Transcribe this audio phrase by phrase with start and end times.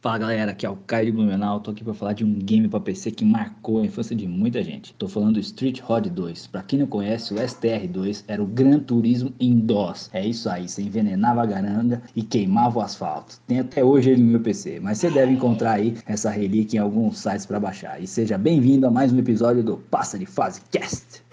[0.00, 2.68] Fala galera, aqui é o Caio de Blumenau, tô aqui para falar de um game
[2.68, 4.94] para PC que marcou a infância de muita gente.
[4.94, 6.46] Tô falando do Street Rod 2.
[6.46, 10.08] Para quem não conhece, o STR2 era o Gran Turismo em DOS.
[10.12, 13.40] É isso aí, você envenenava a garanga e queimava o asfalto.
[13.48, 16.80] Tem até hoje ele no meu PC, mas você deve encontrar aí essa relíquia em
[16.80, 18.00] alguns sites para baixar.
[18.00, 21.27] E seja bem-vindo a mais um episódio do Passa de Fase Cast.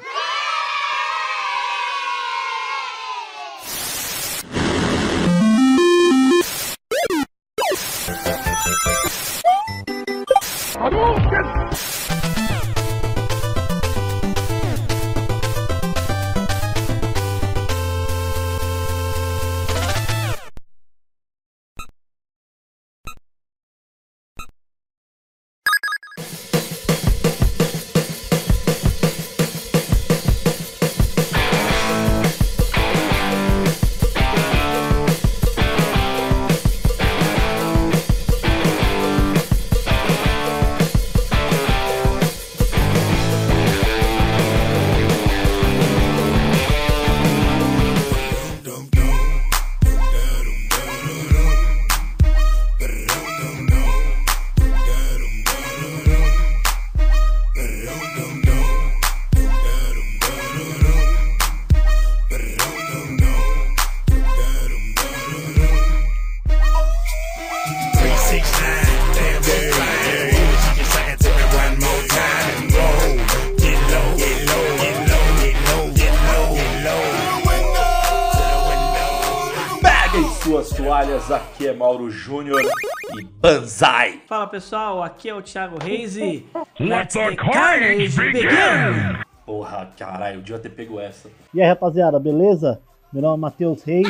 [84.55, 86.45] Pessoal, aqui é o Thiago Reis e.
[86.79, 89.19] Let the carnage begin!
[89.45, 91.29] Porra, caralho, eu devia ter pego essa.
[91.53, 92.79] E aí, rapaziada, beleza?
[93.11, 94.07] Meu nome é Matheus Reis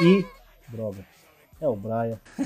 [0.00, 0.26] e.
[0.66, 1.06] Droga.
[1.60, 2.20] É o Braia.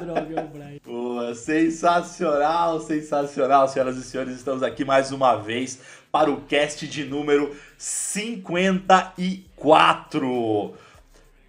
[0.00, 0.78] Droga, é o Brian.
[0.84, 4.36] Pô, sensacional, sensacional, senhoras e senhores.
[4.36, 10.76] Estamos aqui mais uma vez para o cast de número 54.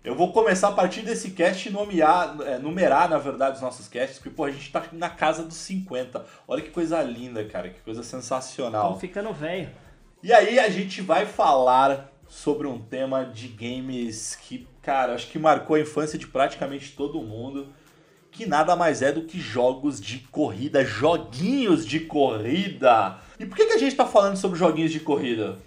[0.02, 4.18] Eu vou começar a partir desse cast nomear, é, numerar, na verdade, os nossos casts,
[4.18, 6.26] porque pô, a gente tá na casa dos 50.
[6.48, 8.88] Olha que coisa linda, cara, que coisa sensacional.
[8.88, 9.70] Tamo ficando velho.
[10.24, 15.38] E aí a gente vai falar sobre um tema de games que, cara, acho que
[15.38, 17.68] marcou a infância de praticamente todo mundo,
[18.32, 23.20] que nada mais é do que jogos de corrida, joguinhos de corrida.
[23.38, 25.58] E por que, que a gente tá falando sobre joguinhos de corrida?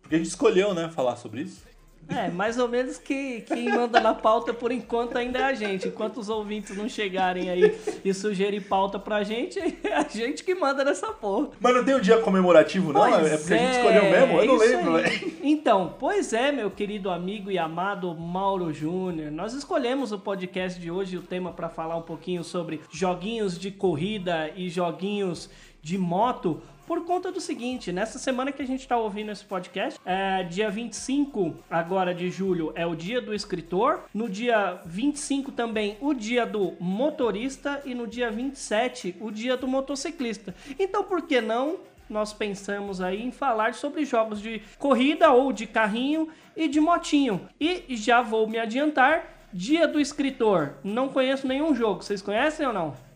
[0.00, 1.69] Porque a gente escolheu, né, falar sobre isso.
[2.10, 5.88] É, mais ou menos que quem manda na pauta por enquanto ainda é a gente.
[5.88, 10.54] Enquanto os ouvintes não chegarem aí e sugerirem pauta pra gente, é a gente que
[10.54, 11.48] manda nessa porra.
[11.60, 13.00] Mas não tem um dia comemorativo, não?
[13.00, 14.40] Pois é porque a gente escolheu mesmo?
[14.40, 15.02] Eu não lembro, aí.
[15.02, 15.32] velho.
[15.42, 19.30] Então, pois é, meu querido amigo e amado Mauro Júnior.
[19.30, 23.70] Nós escolhemos o podcast de hoje, o tema para falar um pouquinho sobre joguinhos de
[23.70, 25.48] corrida e joguinhos
[25.82, 26.60] de moto.
[26.90, 30.68] Por conta do seguinte, nessa semana que a gente está ouvindo esse podcast, é, dia
[30.68, 36.44] 25 agora de julho é o dia do escritor, no dia 25 também o dia
[36.44, 40.52] do motorista e no dia 27 o dia do motociclista.
[40.80, 45.68] Então por que não nós pensamos aí em falar sobre jogos de corrida ou de
[45.68, 47.48] carrinho e de motinho.
[47.60, 50.74] E já vou me adiantar, dia do escritor.
[50.82, 53.09] Não conheço nenhum jogo, vocês conhecem ou não?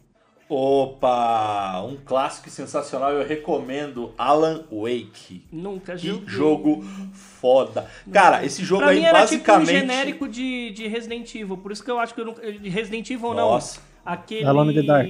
[0.49, 1.83] Opa!
[1.83, 5.43] Um clássico sensacional, eu recomendo Alan Wake.
[5.51, 6.29] Nunca Que joguei.
[6.29, 7.87] jogo foda.
[8.13, 9.67] Cara, esse jogo Pra aí mim era basicamente.
[9.69, 12.53] tipo um genérico de, de Resident Evil, por isso que eu acho que eu nunca...
[12.53, 13.81] de Resident Evil Nossa.
[13.81, 13.95] não.
[14.13, 14.45] Aquele...
[14.45, 15.09] Alone in the Dark.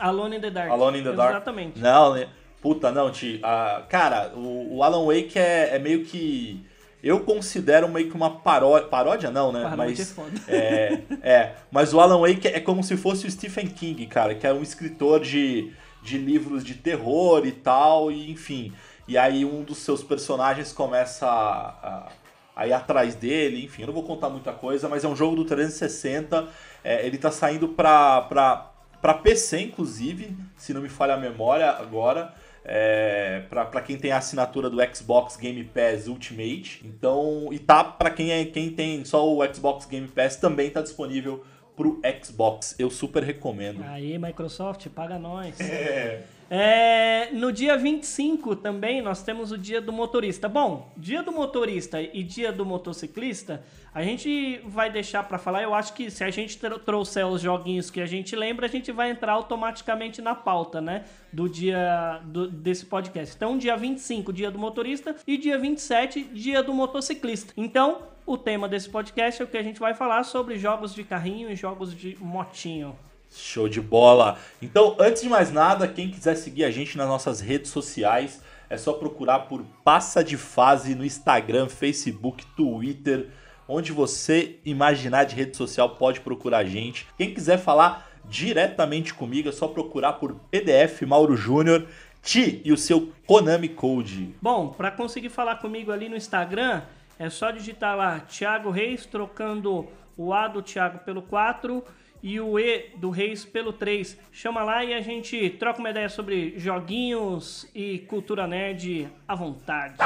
[0.00, 0.70] Alone in the Dark.
[0.72, 1.30] Alone in the Dark.
[1.30, 1.78] Exatamente.
[1.78, 2.28] Não, né?
[2.60, 3.38] Puta, não, Ti.
[3.44, 6.60] Ah, cara, o, o Alan Wake é, é meio que.
[7.02, 8.88] Eu considero meio que uma paródia.
[8.88, 9.62] Paródia não, né?
[9.62, 10.12] Paródia é mas.
[10.12, 10.30] foda.
[10.48, 11.54] É, é.
[11.70, 14.62] Mas o Alan Wake é como se fosse o Stephen King, cara, que é um
[14.62, 15.72] escritor de,
[16.02, 18.72] de livros de terror e tal, e enfim.
[19.06, 22.08] E aí um dos seus personagens começa a, a,
[22.56, 25.36] a ir atrás dele, enfim, eu não vou contar muita coisa, mas é um jogo
[25.36, 26.48] do 360.
[26.84, 31.70] é, ele tá saindo pra, pra, pra PC, inclusive, se não me falha a memória
[31.70, 32.34] agora.
[32.64, 36.82] É, pra, pra quem tem a assinatura do Xbox Game Pass Ultimate.
[36.84, 40.82] Então, e tá pra quem, é, quem tem só o Xbox Game Pass também tá
[40.82, 41.44] disponível
[41.76, 42.74] pro Xbox.
[42.78, 43.82] Eu super recomendo.
[43.84, 45.58] Aí, Microsoft, paga nós.
[45.60, 46.22] É.
[46.50, 50.48] É, no dia 25 também nós temos o dia do motorista.
[50.48, 53.62] Bom, dia do motorista e dia do motociclista,
[53.92, 55.62] a gente vai deixar para falar.
[55.62, 58.68] Eu acho que se a gente tr- trouxer os joguinhos que a gente lembra, a
[58.68, 61.04] gente vai entrar automaticamente na pauta, né?
[61.30, 63.36] Do dia do- desse podcast.
[63.36, 67.52] Então, dia 25, dia do motorista, e dia 27, dia do motociclista.
[67.58, 71.04] Então, o tema desse podcast é o que a gente vai falar sobre jogos de
[71.04, 72.96] carrinho e jogos de motinho.
[73.30, 74.38] Show de bola!
[74.60, 78.76] Então, antes de mais nada, quem quiser seguir a gente nas nossas redes sociais, é
[78.76, 83.28] só procurar por Passa de Fase no Instagram, Facebook, Twitter,
[83.68, 87.06] onde você imaginar de rede social pode procurar a gente.
[87.16, 91.86] Quem quiser falar diretamente comigo, é só procurar por PDF Mauro Júnior,
[92.22, 94.34] Ti e o seu Konami Code.
[94.42, 96.82] Bom, para conseguir falar comigo ali no Instagram,
[97.18, 99.86] é só digitar lá Thiago Reis, trocando
[100.16, 101.82] o A do Thiago pelo 4
[102.22, 104.18] e o E do Reis pelo 3.
[104.32, 109.96] Chama lá e a gente troca uma ideia sobre joguinhos e cultura nerd à vontade.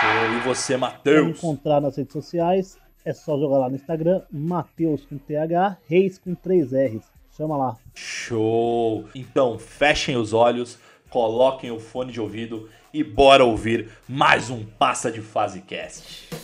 [0.00, 0.36] Show!
[0.36, 1.38] E você, Matheus?
[1.38, 6.34] encontrar nas redes sociais, é só jogar lá no Instagram, Mateus com TH, Reis com
[6.34, 7.04] 3 R's.
[7.36, 7.76] Chama lá.
[7.94, 9.06] Show!
[9.14, 10.78] Então, fechem os olhos,
[11.10, 16.43] coloquem o fone de ouvido e bora ouvir mais um Passa de Fase Cast.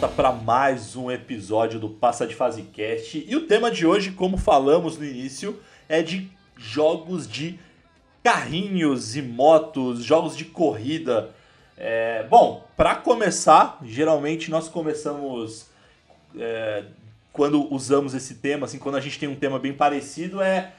[0.00, 3.22] Volta para mais um episódio do Passa de Fase Cast.
[3.28, 7.58] E o tema de hoje, como falamos no início, é de jogos de
[8.22, 11.34] carrinhos e motos, jogos de corrida.
[11.76, 15.66] É, bom, para começar, geralmente nós começamos
[16.34, 16.84] é,
[17.30, 20.72] quando usamos esse tema, assim, quando a gente tem um tema bem parecido, é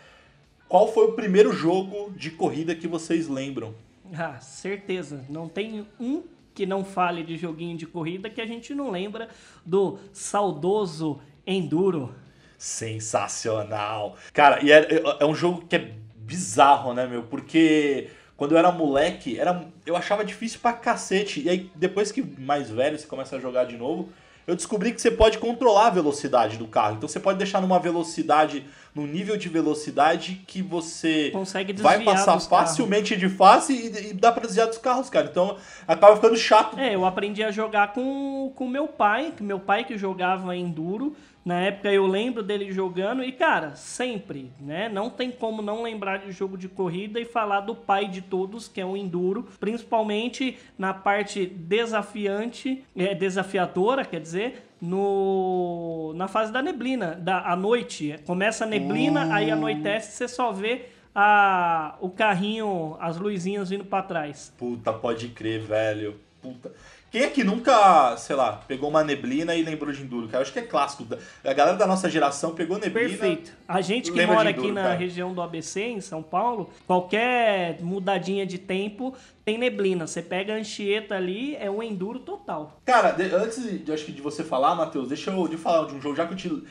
[0.68, 3.76] qual foi o primeiro jogo de corrida que vocês lembram?
[4.18, 5.24] Ah, certeza.
[5.30, 9.30] Não tem um que não fale de joguinho de corrida que a gente não lembra
[9.66, 12.14] do saudoso Enduro.
[12.58, 14.16] Sensacional.
[14.34, 17.24] Cara, e é, é um jogo que é bizarro, né, meu?
[17.24, 21.42] Porque quando eu era moleque, era, eu achava difícil pra cacete.
[21.42, 24.10] E aí, depois que mais velho você começa a jogar de novo,
[24.48, 26.96] eu descobri que você pode controlar a velocidade do carro.
[26.98, 32.36] Então você pode deixar numa velocidade, num nível de velocidade que você Consegue vai passar
[32.36, 32.70] dos carros.
[32.70, 35.28] facilmente de face e, e dá pra desviar dos carros, cara.
[35.32, 35.58] Então
[35.88, 36.80] acaba ficando chato.
[36.80, 41.16] É, eu aprendi a jogar com com meu pai, que meu pai que jogava enduro.
[41.44, 44.88] Na época eu lembro dele jogando e cara, sempre, né?
[44.88, 48.68] Não tem como não lembrar de jogo de corrida e falar do pai de todos,
[48.68, 56.52] que é o enduro, principalmente na parte desafiante, é desafiadora, quer dizer, no na fase
[56.52, 58.20] da neblina, da à noite.
[58.26, 64.02] Começa a neblina, aí anoitece, você só vê a, o carrinho, as luzinhas vindo pra
[64.02, 64.54] trás.
[64.58, 66.16] Puta, pode crer, velho.
[66.42, 66.72] Puta.
[67.12, 70.28] Quem é que nunca, sei lá, pegou uma neblina e lembrou de Enduro?
[70.28, 71.06] Cara, eu acho que é clássico.
[71.44, 73.10] A galera da nossa geração pegou neblina.
[73.10, 73.52] Perfeito.
[73.68, 74.96] A gente que mora de aqui Enduro, na cara.
[74.96, 79.14] região do ABC, em São Paulo, qualquer mudadinha de tempo
[79.44, 80.08] tem neblina.
[80.08, 82.80] Você pega a Anchieta ali, é um enduro total.
[82.86, 86.02] Cara, antes de, acho que de você falar, Matheus, deixa eu de falar de um
[86.02, 86.64] jogo, já que eu te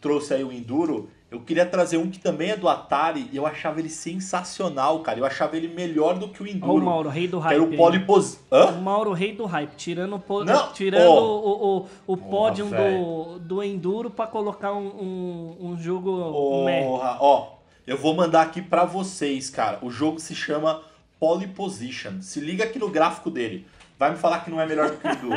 [0.00, 3.46] trouxe aí o Enduro, eu queria trazer um que também é do Atari e eu
[3.46, 5.18] achava ele sensacional, cara.
[5.18, 6.72] Eu achava ele melhor do que o Olha Enduro.
[6.76, 7.54] o Mauro, rei do hype.
[7.54, 7.76] era o aí.
[7.76, 8.38] Polipos...
[8.50, 8.72] O Hã?
[8.80, 11.20] Mauro, rei do hype, tirando, o po- Não, tirando ó.
[11.20, 16.10] o, o, o pódio do, do Enduro pra colocar um, um, um jogo.
[16.12, 17.48] Porra, ó,
[17.86, 19.78] eu vou mandar aqui pra vocês, cara.
[19.82, 20.82] O jogo se chama
[21.20, 22.20] Polyposition.
[22.22, 23.66] Se liga aqui no gráfico dele.
[23.98, 25.36] Vai me falar que não é melhor do que o Enduro.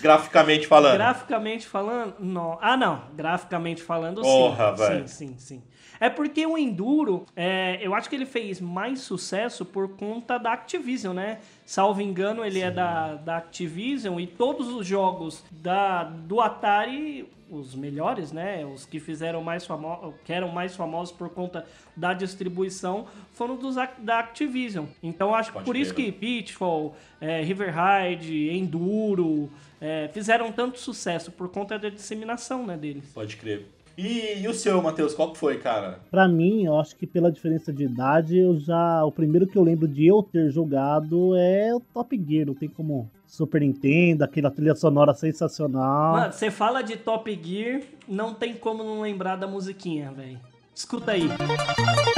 [0.00, 0.94] Graficamente falando.
[0.94, 2.58] Graficamente falando, não.
[2.62, 3.02] Ah, não.
[3.14, 4.82] Graficamente falando, Porra, sim.
[4.82, 5.08] velho.
[5.08, 5.62] Sim, sim, sim.
[5.98, 10.52] É porque o Enduro, é, eu acho que ele fez mais sucesso por conta da
[10.52, 11.38] Activision, né?
[11.64, 17.74] Salvo engano, ele é da, da Activision e todos os jogos da, do Atari, os
[17.74, 18.64] melhores, né?
[18.64, 21.64] Os que fizeram mais famosos, que eram mais famosos por conta
[21.96, 24.86] da distribuição, foram dos da Activision.
[25.02, 29.50] Então acho que por isso que Pitfall, é, River Ride, Enduro,
[29.80, 33.10] é, fizeram tanto sucesso por conta da disseminação né, deles.
[33.14, 33.66] Pode crer.
[33.96, 36.00] E, e o seu, Matheus, qual que foi, cara?
[36.10, 39.04] Pra mim, eu acho que pela diferença de idade, eu já.
[39.04, 42.46] O primeiro que eu lembro de eu ter jogado é o Top Gear.
[42.46, 46.12] Não tem como Super Nintendo, aquela trilha sonora sensacional.
[46.12, 50.38] Mano, você fala de Top Gear, não tem como não lembrar da musiquinha, velho.
[50.74, 51.26] Escuta aí.
[51.28, 52.15] Porra,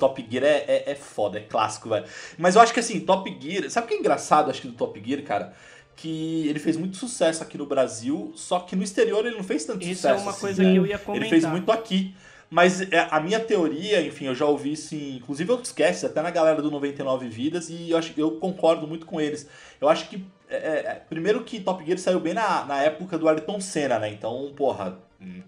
[0.00, 2.04] Top Gear é, é, é foda, é clássico, velho.
[2.36, 3.70] Mas eu acho que assim, Top Gear.
[3.70, 5.52] Sabe o que é engraçado, acho que, do Top Gear, cara?
[5.94, 9.64] Que ele fez muito sucesso aqui no Brasil, só que no exterior ele não fez
[9.64, 10.22] tanto Isso é sucesso.
[10.22, 10.40] uma assim.
[10.40, 11.28] coisa que eu ia comentar.
[11.28, 12.12] Ele fez muito aqui.
[12.50, 16.20] Mas é, a minha teoria, enfim, eu já ouvi isso, em, inclusive outros casts, até
[16.20, 19.48] na galera do 99 Vidas, e eu, acho, eu concordo muito com eles.
[19.80, 23.28] Eu acho que, é, é, primeiro que Top Gear saiu bem na, na época do
[23.28, 24.10] Ayrton Senna, né?
[24.10, 25.42] Então, porra, hum,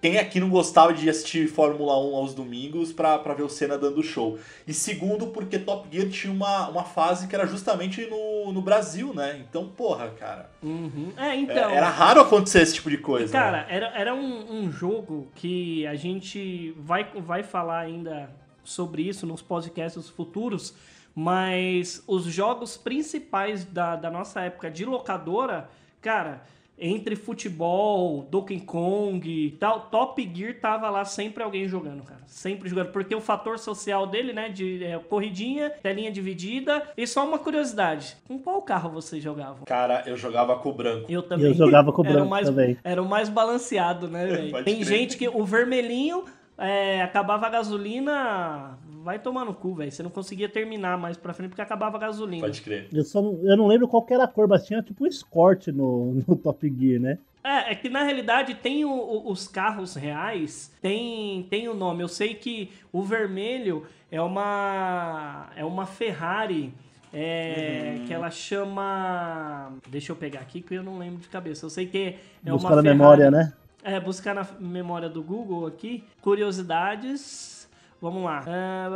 [0.00, 3.76] quem aqui não gostava de assistir Fórmula 1 aos domingos pra, pra ver o Senna
[3.76, 4.38] dando show?
[4.66, 9.12] E segundo, porque Top Gear tinha uma, uma fase que era justamente no, no Brasil,
[9.14, 9.44] né?
[9.48, 11.12] Então, porra, cara, Uhum.
[11.16, 11.70] É, é- então.
[11.70, 13.26] era raro acontecer esse tipo de coisa.
[13.26, 13.32] né?
[13.32, 18.30] Cara, era, era um, um jogo que a gente vai, vai falar ainda
[18.64, 20.74] sobre isso nos podcasts futuros,
[21.14, 25.68] mas os jogos principais da, da nossa época de locadora,
[26.00, 26.42] cara,
[26.80, 32.20] entre futebol, Donkey Kong e tal, Top Gear tava lá sempre alguém jogando, cara.
[32.26, 32.90] Sempre jogando.
[32.90, 36.82] Porque o fator social dele, né, de é, corridinha, telinha dividida.
[36.96, 39.64] E só uma curiosidade: com qual carro vocês jogavam?
[39.66, 41.06] Cara, eu jogava com o branco.
[41.08, 41.48] Eu também.
[41.48, 42.78] Eu jogava com o branco mais, também.
[42.82, 44.64] Era o mais balanceado, né, velho?
[44.64, 44.84] Tem crer.
[44.84, 46.24] gente que o vermelhinho
[46.56, 49.90] é, acabava a gasolina, vai tomar no cu, velho.
[49.90, 52.42] Você não conseguia terminar mais pra frente porque acabava a gasolina.
[52.46, 52.88] Pode crer.
[52.92, 55.06] Eu, só não, eu não lembro qual que era a cor, mas tinha tipo um
[55.06, 57.18] escort no, no Top Gear, né?
[57.42, 62.02] É, é que na realidade tem o- o- os carros reais, tem, tem o nome.
[62.02, 66.74] Eu sei que o vermelho é uma é uma Ferrari
[67.12, 68.04] é, Uhum.
[68.06, 69.72] que ela chama.
[69.88, 71.64] Deixa eu pegar aqui que eu não lembro de cabeça.
[71.66, 72.98] Eu sei que é Buscar uma na Ferrari.
[72.98, 73.52] memória, né?
[73.82, 76.04] É, buscar na memória do Google aqui.
[76.20, 77.59] Curiosidades.
[78.00, 78.42] Vamos lá.
[78.46, 78.88] Ah.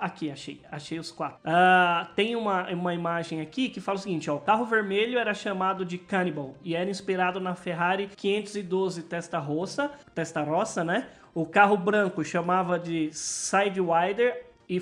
[0.00, 0.62] Aqui, achei.
[0.70, 1.38] Achei os quatro.
[1.44, 5.34] Ah, tem uma, uma imagem aqui que fala o seguinte: ó, o carro vermelho era
[5.34, 11.08] chamado de Cannibal e era inspirado na Ferrari 512 Testarossa, Testarossa, né?
[11.34, 14.80] O carro branco chamava de Sidewinder e,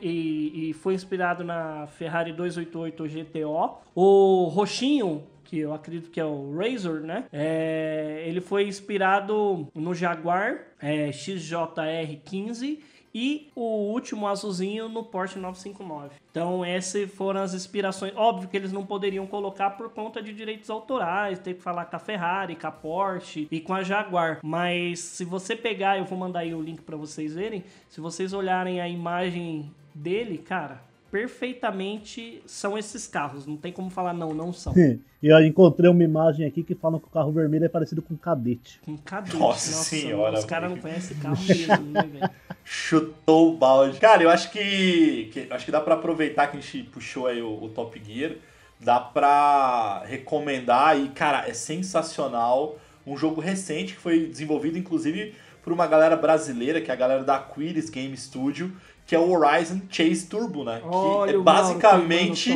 [0.00, 3.78] e, e foi inspirado na Ferrari 288 GTO.
[3.94, 7.24] O roxinho, que eu acredito que é o Razor, né?
[7.32, 12.78] É, ele foi inspirado no Jaguar é, XJR15
[13.12, 16.14] e o último azulzinho no Porsche 959.
[16.30, 18.12] Então essas foram as inspirações.
[18.14, 21.96] Óbvio que eles não poderiam colocar por conta de direitos autorais, tem que falar com
[21.96, 24.38] a Ferrari, com a Porsche e com a Jaguar.
[24.44, 27.64] Mas se você pegar, eu vou mandar aí o link para vocês verem.
[27.88, 30.80] Se vocês olharem a imagem dele, cara,
[31.10, 33.46] perfeitamente são esses carros.
[33.46, 34.72] Não tem como falar não, não são.
[34.76, 38.14] E eu encontrei uma imagem aqui que falam que o carro vermelho é parecido com
[38.14, 38.80] um cadete.
[38.84, 39.36] Com cadete.
[39.36, 42.30] Nossa senhora, Os caras não conhecem carro mesmo, né, velho?
[42.64, 43.98] Chutou o balde.
[43.98, 47.42] Cara, eu acho que, que- acho que dá pra aproveitar que a gente puxou aí
[47.42, 48.32] o, o Top Gear,
[48.78, 52.78] dá pra recomendar e, cara, é sensacional.
[53.06, 57.22] Um jogo recente que foi desenvolvido inclusive por uma galera brasileira, que é a galera
[57.24, 58.72] da Aquiles Game Studio,
[59.10, 60.80] que é o Horizon Chase Turbo, né?
[60.84, 62.52] Olha que é o Mauro basicamente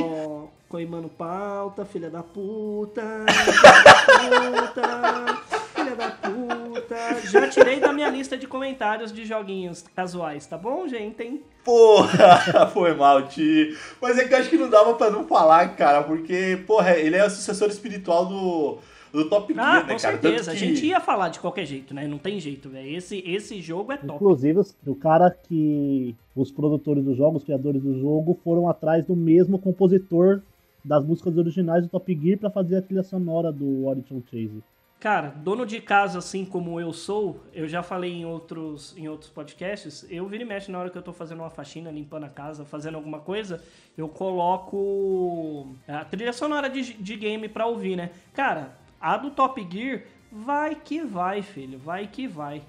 [0.69, 5.43] coimando, pauta, filha da puta, filha da puta,
[5.75, 6.97] filha da puta.
[7.25, 11.21] Já tirei da minha lista de comentários de joguinhos casuais, tá bom, gente?
[11.25, 11.43] hein?
[11.65, 13.77] Porra, foi mal, Ti.
[14.01, 17.17] Mas é que eu acho que não dava pra não falar, cara, porque, porra, ele
[17.17, 18.79] é o sucessor espiritual do,
[19.15, 19.99] do Top Gear, Ah, né, com cara?
[19.99, 20.37] certeza.
[20.45, 22.07] Tanto A que- gente ia falar de qualquer jeito, né?
[22.07, 22.89] Não tem jeito, velho.
[22.97, 24.15] Esse, esse jogo é top.
[24.17, 26.15] Inclusive, o cara que.
[26.37, 30.43] Os produtores do jogo, os criadores do jogo, foram atrás do mesmo compositor
[30.85, 34.63] das músicas originais do Top Gear pra fazer a trilha sonora do Horizon Chase.
[34.99, 39.31] Cara, dono de casa, assim como eu sou, eu já falei em outros, em outros
[39.31, 42.29] podcasts, eu viro e mexe na hora que eu tô fazendo uma faxina, limpando a
[42.29, 43.63] casa, fazendo alguma coisa,
[43.99, 48.11] eu coloco a trilha sonora de, de game pra ouvir, né?
[48.33, 48.73] Cara,
[49.13, 52.63] a do Top Gear, vai que vai, filho, vai que vai.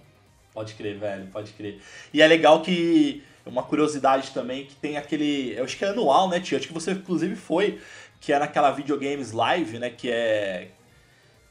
[0.54, 1.80] Pode crer, velho, pode crer.
[2.14, 3.24] E é legal que.
[3.46, 5.54] Uma curiosidade também, que tem aquele.
[5.56, 6.58] Eu acho que é anual, né, tio?
[6.58, 7.80] Acho que você inclusive foi,
[8.20, 9.90] que é naquela videogames live, né?
[9.92, 10.72] Que é.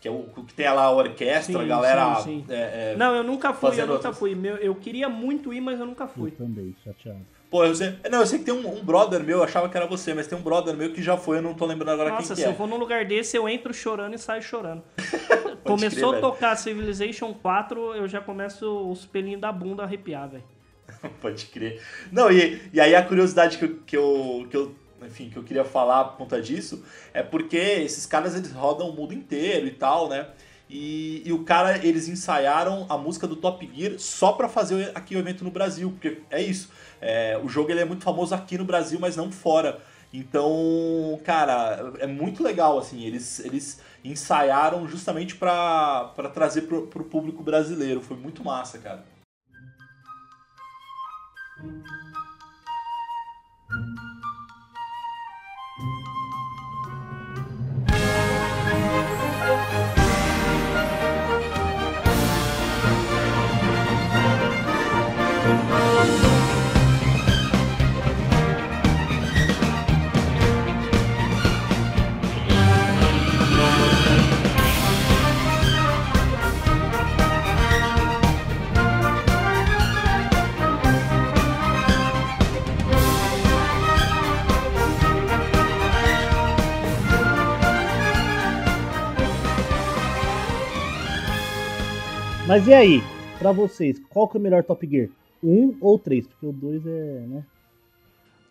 [0.00, 2.14] Que é o que tem lá a orquestra, Sim, a galera.
[2.16, 2.52] sim, sim.
[2.52, 4.34] é, é, Não, eu nunca fui, eu nunca outras- fui.
[4.34, 6.30] Meu, eu queria muito ir, mas eu nunca Eu fui.
[6.32, 7.24] também, chateado.
[7.50, 7.96] Pô, eu sei.
[8.10, 10.26] Não, eu sei que tem um, um brother meu, eu achava que era você, mas
[10.26, 12.42] tem um brother meu que já foi, eu não tô lembrando agora Nossa, quem se
[12.42, 12.52] que é.
[12.52, 14.82] eu for num lugar desse, eu entro chorando e saio chorando.
[15.62, 20.28] Começou crer, a tocar Civilization 4, eu já começo os pelinhos da bunda a arrepiar,
[20.28, 20.44] velho.
[21.20, 21.80] Pode crer.
[22.10, 25.42] Não, e, e aí a curiosidade que eu, que, eu, que eu, enfim, que eu
[25.42, 29.72] queria falar por conta disso é porque esses caras eles rodam o mundo inteiro e
[29.72, 30.28] tal, né?
[30.68, 35.14] E, e o cara, eles ensaiaram a música do Top Gear só pra fazer aqui
[35.14, 36.70] o evento no Brasil, porque é isso.
[37.06, 39.78] É, o jogo ele é muito famoso aqui no Brasil, mas não fora.
[40.10, 47.42] Então, cara, é muito legal, assim, eles, eles ensaiaram justamente pra trazer pro, pro público
[47.42, 48.00] brasileiro.
[48.00, 49.04] Foi muito massa, cara.
[92.54, 93.02] Mas e aí,
[93.36, 95.08] pra vocês, qual que é o melhor Top Gear?
[95.42, 96.24] Um ou três?
[96.24, 97.44] Porque o dois é, né?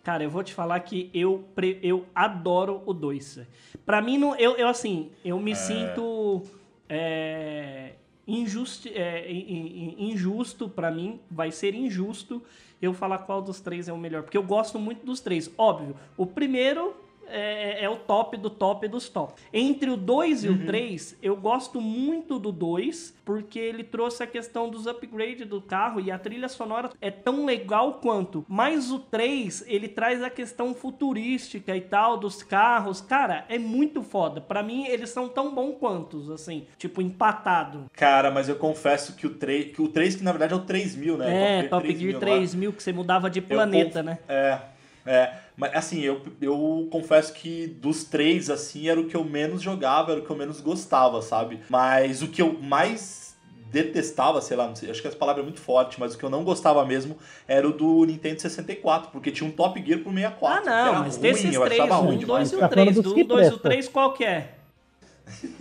[0.04, 1.46] Cara, eu vou te falar que eu,
[1.82, 3.40] eu adoro o 2.
[3.86, 6.42] Pra mim, não, eu, eu assim, eu me sinto
[6.90, 7.94] é,
[8.28, 12.44] injusti, é, in- in- injusto pra mim, vai ser injusto
[12.82, 15.50] eu falar qual dos três é o melhor, porque eu gosto muito dos três.
[15.58, 16.94] Óbvio, o primeiro
[17.28, 19.34] é, é o top do top dos top.
[19.52, 24.28] Entre o 2 e o 3, eu gosto muito do 2, porque ele trouxe a
[24.28, 28.46] questão dos upgrades do carro e a trilha sonora é tão legal quanto.
[28.48, 33.02] Mas o 3, ele traz a questão futurística e tal dos carros.
[33.02, 34.42] Cara, é muito foda.
[34.42, 37.86] Pra mim, eles são tão bons quantos, assim, tipo, empatado.
[37.94, 40.60] Cara, mas eu confesso que o 3, que o 3 que na verdade é o
[40.62, 41.60] 3000, né?
[41.60, 42.38] É, Top Gear não é?
[42.38, 44.20] 3000, que você mudava de planeta, conf- né?
[44.28, 44.60] É,
[45.06, 45.34] é.
[45.56, 50.12] Mas assim, eu, eu confesso que dos três, assim, era o que eu menos jogava,
[50.12, 51.60] era o que eu menos gostava, sabe?
[51.70, 53.36] Mas o que eu mais
[53.72, 56.24] detestava, sei lá, não sei, acho que essa palavra é muito forte, mas o que
[56.24, 60.14] eu não gostava mesmo era o do Nintendo 64, porque tinha um Top Gear pro
[60.14, 60.70] 64.
[60.70, 62.96] Ah, não, mas ruim, desses três, achava um, ruim dois e o Tá três.
[63.02, 64.63] Do um, dois e o qual que é?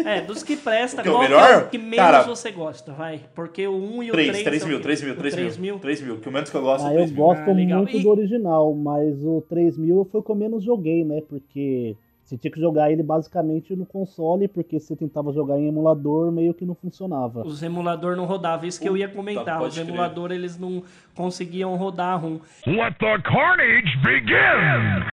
[0.05, 1.51] É, dos que presta, O que é o qual que melhor?
[1.51, 3.21] é o que menos Cara, você gosta, vai?
[3.35, 4.83] Porque o 1 e o 3, 3 3 é o mil, quê?
[4.83, 5.81] 3 mil, O 3 3 mil, mil.
[5.81, 7.23] 3 mil, que o menos que eu gosto é Ah, eu 3 mil.
[7.25, 11.05] gosto Ah, muito E- do original, mas o 3000 foi o que eu menos joguei,
[11.05, 11.23] né?
[11.29, 15.69] Porque você tinha que jogar ele basicamente no console, porque se você tentava jogar em
[15.69, 17.43] emulador, meio que não funcionava.
[17.47, 19.61] Os emulador não rodavam, isso que eu ia comentar.
[19.63, 19.87] Os crer.
[19.87, 20.83] emulador eles não
[21.15, 22.39] conseguiam rodar ROM.
[22.67, 25.12] Let the carnage begin!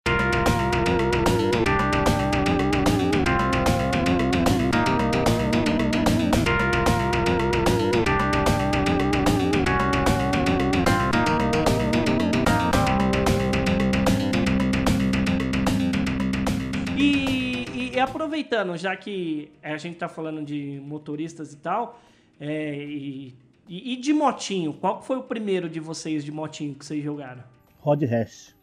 [18.44, 22.00] Aproveitando, já que a gente tá falando de motoristas e tal,
[22.40, 23.36] é, e,
[23.68, 27.04] e- e de motinho, qual que foi o primeiro de vocês de motinho que vocês
[27.04, 27.44] jogaram?
[27.80, 28.56] Rod Hash.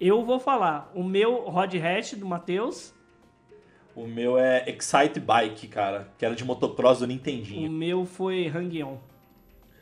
[0.00, 2.92] Eu vou falar, o meu Rod Hash do Matheus,
[3.96, 7.70] O meu é Excite Bike, cara, que era de motocross do o Nintendinho.
[7.70, 8.94] meu foi Hang-On.
[8.94, 8.98] Hang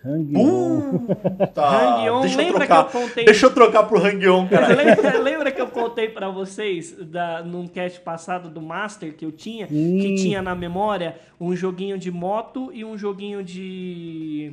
[0.04, 1.14] Uh!
[1.54, 2.88] Tá, Hang-On, deixa eu lembra trocar.
[2.90, 4.66] que eu contei- Deixa eu trocar pro Hang-On, cara.
[4.74, 9.30] lembra, lembra que eu contei pra vocês da, num cast passado do Master que eu
[9.32, 10.14] tinha, que Sim.
[10.16, 14.52] tinha na memória um joguinho de moto e um joguinho de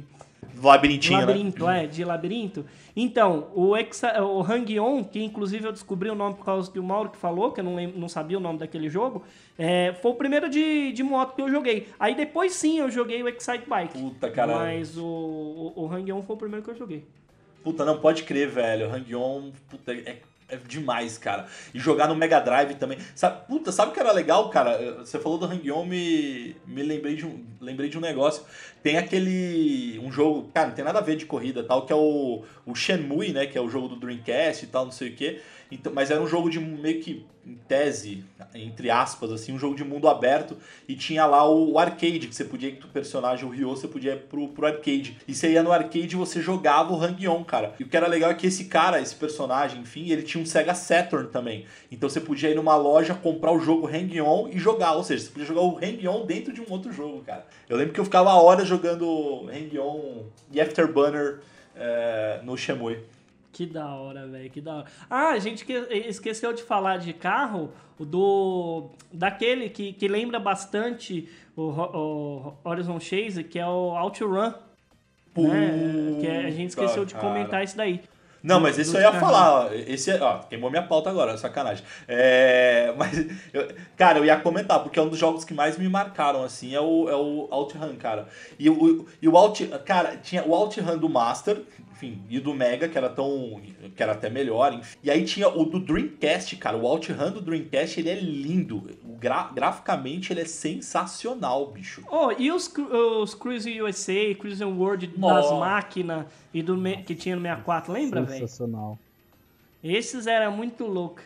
[0.62, 1.26] Labirintinho, né?
[1.26, 2.66] labirinto, é, de labirinto.
[2.96, 7.10] Então, o, o Hang-On, que inclusive eu descobri o nome por causa que o Mauro
[7.10, 9.24] que falou, que eu não, lem- não sabia o nome daquele jogo,
[9.58, 11.88] é, foi o primeiro de, de moto que eu joguei.
[12.00, 13.98] Aí depois sim eu joguei o Excite Bike.
[13.98, 14.56] Puta, cara.
[14.56, 17.06] Mas o, o, o Hang-On foi o primeiro que eu joguei.
[17.64, 18.90] Puta, não pode crer, velho.
[18.90, 20.18] Hang-On, puta, é,
[20.50, 21.48] é demais, cara.
[21.74, 22.98] E jogar no Mega Drive também.
[23.16, 25.00] Sabe, puta, sabe o que era legal, cara?
[25.00, 28.44] Você falou do Hang-On, me, me lembrei, de um, lembrei de um negócio.
[28.82, 30.00] Tem aquele.
[30.04, 32.76] Um jogo, cara, não tem nada a ver de corrida tal, que é o, o
[32.76, 33.46] Shenmue, né?
[33.46, 35.42] Que é o jogo do Dreamcast e tal, não sei o quê.
[35.72, 39.76] Então, mas era um jogo de meio que em tese, entre aspas, assim, um jogo
[39.76, 43.46] de mundo aberto e tinha lá o arcade, que você podia ir com o personagem,
[43.46, 45.18] o Ryo, você podia ir pro, pro arcade.
[45.28, 47.74] E você ia no arcade e você jogava o Hang-On, cara.
[47.80, 50.46] E o que era legal é que esse cara, esse personagem, enfim, ele tinha um
[50.46, 51.66] Sega Saturn também.
[51.92, 54.94] Então você podia ir numa loja, comprar o jogo Hang-On e jogar.
[54.94, 57.46] Ou seja, você podia jogar o Hang-On dentro de um outro jogo, cara.
[57.68, 61.40] Eu lembro que eu ficava horas jogando Hang-On e Afterburner
[61.76, 63.00] é, no Shenmue.
[63.52, 64.86] Que da hora, velho, que da hora.
[65.10, 65.74] Ah, a gente que-
[66.08, 73.44] esqueceu de falar de carro, do daquele que, que lembra bastante o, o Horizon Chase,
[73.44, 74.54] que é o OutRun,
[75.36, 76.18] né?
[76.22, 77.28] Que a gente esqueceu de cara.
[77.28, 78.02] comentar isso daí.
[78.42, 81.84] Não, mas esse eu ia falar, esse é, ó, queimou minha pauta agora, sacanagem.
[82.08, 83.18] É, mas,
[83.54, 86.74] eu- cara, eu ia comentar, porque é um dos jogos que mais me marcaram, assim,
[86.74, 88.28] é o, é o OutRun, cara.
[88.58, 91.62] E o, e o Out, cara, tinha o OutRun do Master,
[92.00, 93.62] enfim, e do Mega, que era tão,
[93.96, 94.98] que era até melhor, enfim.
[95.04, 99.52] E aí tinha o do Dreamcast, cara, o OutRun do Dreamcast, ele é lindo, gra-
[99.54, 102.04] graficamente ele é sensacional, bicho.
[102.10, 102.74] Oh, e os,
[103.22, 105.56] os Cruise USA, Cruise World das Nossa.
[105.56, 108.40] máquinas e do que tinha no 64, lembra, velho?
[108.48, 108.98] Sensacional.
[109.84, 111.22] Esses era muito louco.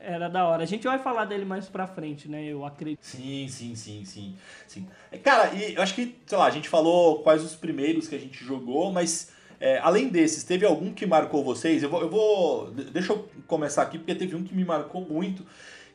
[0.00, 0.62] Era da hora.
[0.62, 2.44] A gente vai falar dele mais pra frente, né?
[2.44, 3.02] Eu acredito.
[3.02, 4.36] Sim, sim, sim, sim,
[4.66, 4.86] sim.
[5.10, 8.14] É, Cara, e eu acho que, sei lá, a gente falou quais os primeiros que
[8.14, 9.32] a gente jogou, mas
[9.64, 11.82] é, além desses, teve algum que marcou vocês?
[11.82, 12.70] Eu vou, eu vou.
[12.70, 15.42] de- Deixa eu começar aqui, porque teve um que me marcou muito,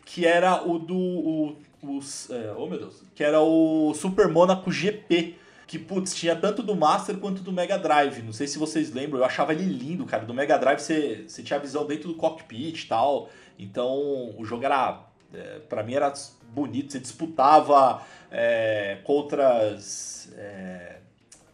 [0.06, 0.98] que era o do.
[0.98, 3.04] O, os, é, oh meu Deus.
[3.14, 5.36] Que era o Super Monaco GP.
[5.68, 8.24] Que, putz, tinha tanto do Master quanto do Mega Drive.
[8.24, 10.26] Não sei se vocês lembram, eu achava ele lindo, cara.
[10.26, 13.30] Do Mega Drive você, você tinha a visão dentro do cockpit e tal.
[13.60, 15.04] Então o jogo era.
[15.32, 16.12] É, para mim era
[16.52, 16.92] bonito.
[16.92, 18.02] Você disputava
[18.32, 20.32] é, com outras.
[20.36, 20.96] é,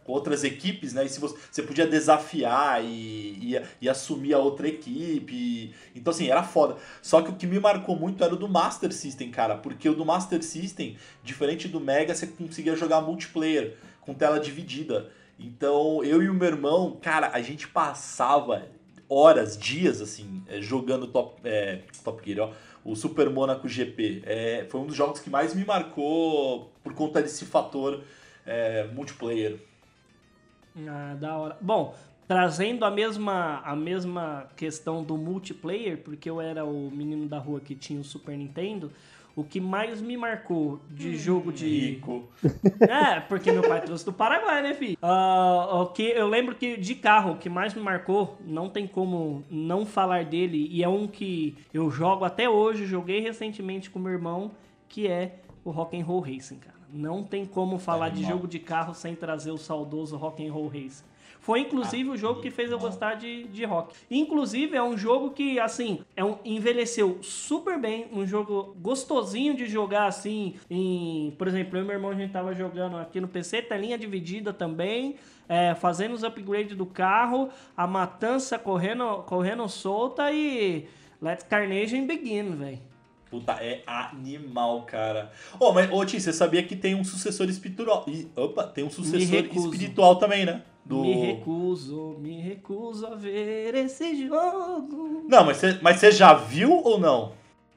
[0.06, 1.04] com outras equipes, né?
[1.04, 5.74] E se você, você podia desafiar e, e, e assumir a outra equipe.
[5.96, 6.76] Então, assim, era foda.
[7.02, 9.56] Só que o que me marcou muito era o do Master System, cara.
[9.56, 15.10] Porque o do Master System, diferente do Mega, você conseguia jogar multiplayer com tela dividida.
[15.38, 18.64] Então, eu e o meu irmão, cara, a gente passava
[19.08, 22.52] horas, dias, assim, eh, jogando Top, é, Top Gear, ó.
[22.84, 24.22] O Super Monaco GP.
[24.24, 28.04] É, foi um dos jogos que mais me marcou por conta desse fator
[28.46, 29.58] é, multiplayer.
[30.88, 31.56] Ah, da hora.
[31.60, 31.94] Bom,
[32.26, 37.60] trazendo a mesma, a mesma questão do multiplayer, porque eu era o menino da rua
[37.60, 38.90] que tinha o Super Nintendo,
[39.34, 41.66] o que mais me marcou de jogo de.
[41.66, 42.28] Rico.
[42.80, 44.96] É, porque meu pai trouxe do Paraguai, né, filho?
[45.02, 48.86] Ah, o que eu lembro que de carro, o que mais me marcou, não tem
[48.86, 53.98] como não falar dele, e é um que eu jogo até hoje, joguei recentemente com
[53.98, 54.52] meu irmão,
[54.88, 56.75] que é o Rock and Roll Racing, cara.
[56.96, 58.32] Não tem como falar de Animal.
[58.32, 61.04] jogo de carro sem trazer o saudoso Rock and Roll Racing.
[61.46, 63.94] Foi inclusive o jogo que fez eu gostar de, de rock.
[64.10, 69.66] Inclusive é um jogo que, assim, é um, envelheceu super bem, um jogo gostosinho de
[69.66, 71.32] jogar, assim, em...
[71.38, 74.52] Por exemplo, eu e meu irmão, a gente tava jogando aqui no PC, telinha dividida
[74.52, 75.14] também,
[75.48, 80.88] é, fazendo os upgrades do carro, a matança correndo, correndo solta e...
[81.22, 82.95] Let's Carnage begin, velho.
[83.36, 85.30] Puta, é animal, cara.
[85.60, 88.04] Ô, mas, ô, Tim, você sabia que tem um sucessor espiritual.
[88.06, 90.62] Ih, Opa, tem um sucessor espiritual também, né?
[90.82, 91.02] Do...
[91.02, 95.26] Me recuso, me recuso a ver esse jogo.
[95.28, 97.32] Não, mas você, mas já viu ou não?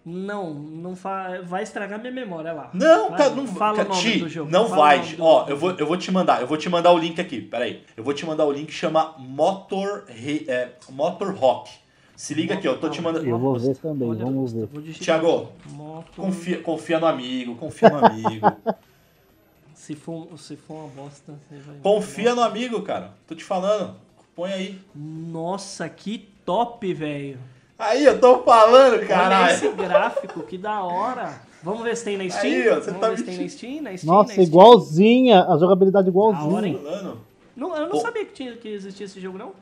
[0.06, 1.42] Não, não fa...
[1.44, 2.70] vai estragar minha memória lá.
[2.74, 4.50] Não, Vai, cara, não fala cara, o nome Ti, do jogo.
[4.50, 5.16] Não fala vai.
[5.20, 7.42] Ó, eu vou, eu vou te mandar, eu vou te mandar o link aqui.
[7.42, 7.84] Peraí.
[7.98, 11.70] Eu vou te mandar o link que chama Motor, é, Motor Rock.
[12.20, 13.26] Se liga aqui, ó, eu tô te mandando.
[13.26, 14.68] Eu vou ver também, Olha, vamos ver.
[15.70, 18.46] Moto- Confia, confia no amigo, confia no amigo.
[19.74, 21.78] Se for, se for uma bosta, você vai.
[21.82, 23.12] confia no amigo, cara.
[23.26, 23.96] Tô te falando.
[24.36, 24.80] Põe aí.
[24.94, 27.40] Nossa, que top, velho.
[27.80, 29.54] Aí, eu tô falando, Olha caralho.
[29.56, 31.42] esse gráfico, que da hora.
[31.64, 32.44] Vamos ver se tem na Steam?
[32.54, 34.48] Aí, ó, você Vamos tá ver se tem na Steam, na Steam, Nossa, na Steam.
[34.48, 36.68] igualzinha, a jogabilidade Da hora, igualzinha.
[36.68, 36.80] hein?
[36.84, 37.18] Falando.
[37.56, 38.00] Não, eu não Pô.
[38.02, 39.54] sabia que, tinha, que existia esse jogo, não.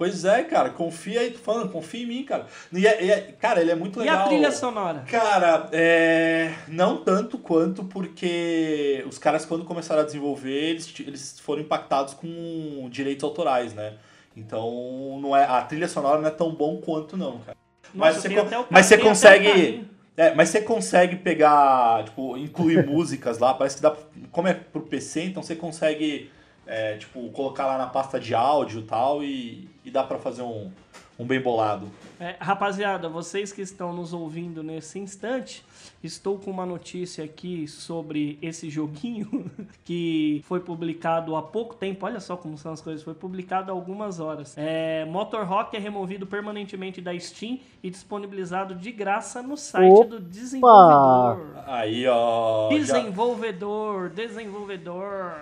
[0.00, 2.46] Pois é, cara, confia aí, tô falando, confia em mim, cara.
[2.72, 4.20] E é- e é- cara, ele é muito E legal.
[4.24, 5.04] a trilha sonora?
[5.06, 6.54] Cara, é...
[6.66, 12.88] não tanto quanto porque os caras, quando começaram a desenvolver, eles, eles foram impactados com
[12.90, 13.92] direitos autorais, né?
[14.34, 17.58] Então, não é, a trilha sonora não é tão bom quanto, não, cara.
[17.92, 19.84] Mas Nossa, você con- até o mas você consegue-.
[20.16, 23.94] É, mas você consegue pegar, tipo, incluir músicas lá, parece que dá.
[24.32, 26.30] Como é pro PC, então você consegue,
[26.70, 30.70] é, tipo, colocar lá na pasta de áudio e tal, e, dá pra fazer um,
[31.18, 31.88] um bem bolado.
[32.20, 35.64] É, rapaziada, vocês que estão nos ouvindo nesse instante,
[36.00, 39.50] estou com uma notícia aqui sobre esse joguinho
[39.84, 42.06] que foi publicado há pouco tempo.
[42.06, 44.54] Olha só como são as coisas, foi publicado há algumas horas.
[44.56, 50.04] É, Motor Rock é removido permanentemente da Steam e disponibilizado de graça no site Opa!
[50.06, 51.64] do desenvolvedor.
[51.66, 52.70] Aí, ó.
[52.70, 55.32] já- Desenvolvedor, desenvolvedor.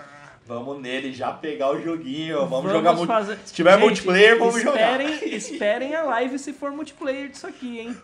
[0.49, 2.39] Vamos nele já pegar o joguinho.
[2.39, 3.07] Vamos, Vamos jogar multi...
[3.07, 5.27] fazer- Se tiver Gente, multiplayer, vamos esperem, jogar.
[5.27, 7.97] Esperem a live se for multiplayer disso aqui, hein?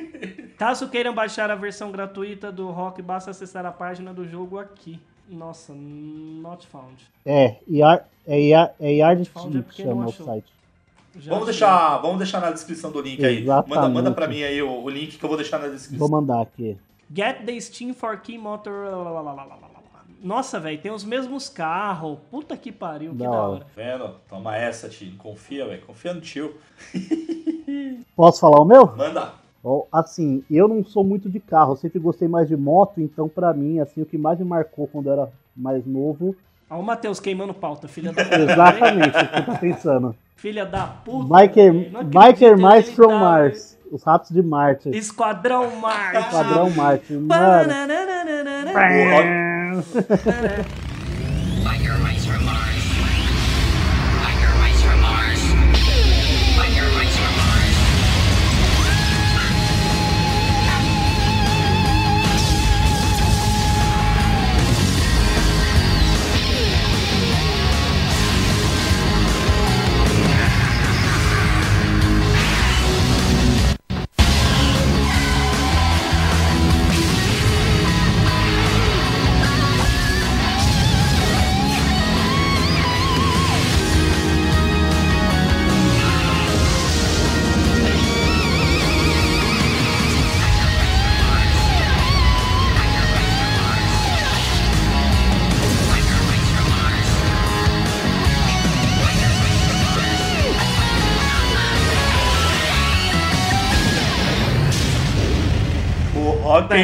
[0.58, 5.00] Caso queiram baixar a versão gratuita do Rock, basta acessar a página do jogo aqui.
[5.28, 6.94] Nossa, not found.
[7.24, 10.26] É, Yard, é, Yard, é Yard Found é que porque não chama o achou.
[10.26, 10.52] site.
[11.18, 11.60] Já Vamos achei.
[11.60, 13.36] deixar, vamos deixar na descrição do link aí.
[13.44, 13.94] Manda, Exatamente.
[13.94, 15.98] manda pra mim aí o, o link que eu vou deixar na descrição.
[15.98, 16.76] Vou mandar aqui.
[17.12, 18.84] Get the Steam for Key Motor.
[20.22, 22.18] Nossa, velho, tem os mesmos carros.
[22.30, 23.66] Puta que pariu, que Da da hora.
[23.76, 24.10] Vendo?
[24.28, 25.12] Toma essa, tio.
[25.16, 25.82] Confia, velho.
[25.86, 26.54] Confia no tio.
[28.16, 28.86] Posso falar o meu?
[28.96, 29.32] Manda.
[29.92, 33.52] Assim, eu não sou muito de carro, eu sempre gostei mais de moto, então pra
[33.52, 36.36] mim, assim, o que mais me marcou quando eu era mais novo,
[36.70, 38.38] Ó, o Matheus queimando pauta, filha da puta.
[38.40, 40.16] exatamente o que eu tô pensando.
[40.36, 41.34] Filha da puta.
[41.36, 41.72] Biker,
[42.04, 44.90] Biker ele from tá- Mars, os ratos de Marte.
[44.90, 46.30] Esquadrão Marte.
[46.30, 47.12] Padrão Marte.
[47.12, 47.72] Mano,
[49.82, 50.85] 知らない。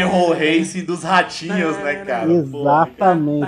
[0.05, 2.31] Roll Racing dos ratinhos, né, cara?
[2.33, 3.47] exatamente.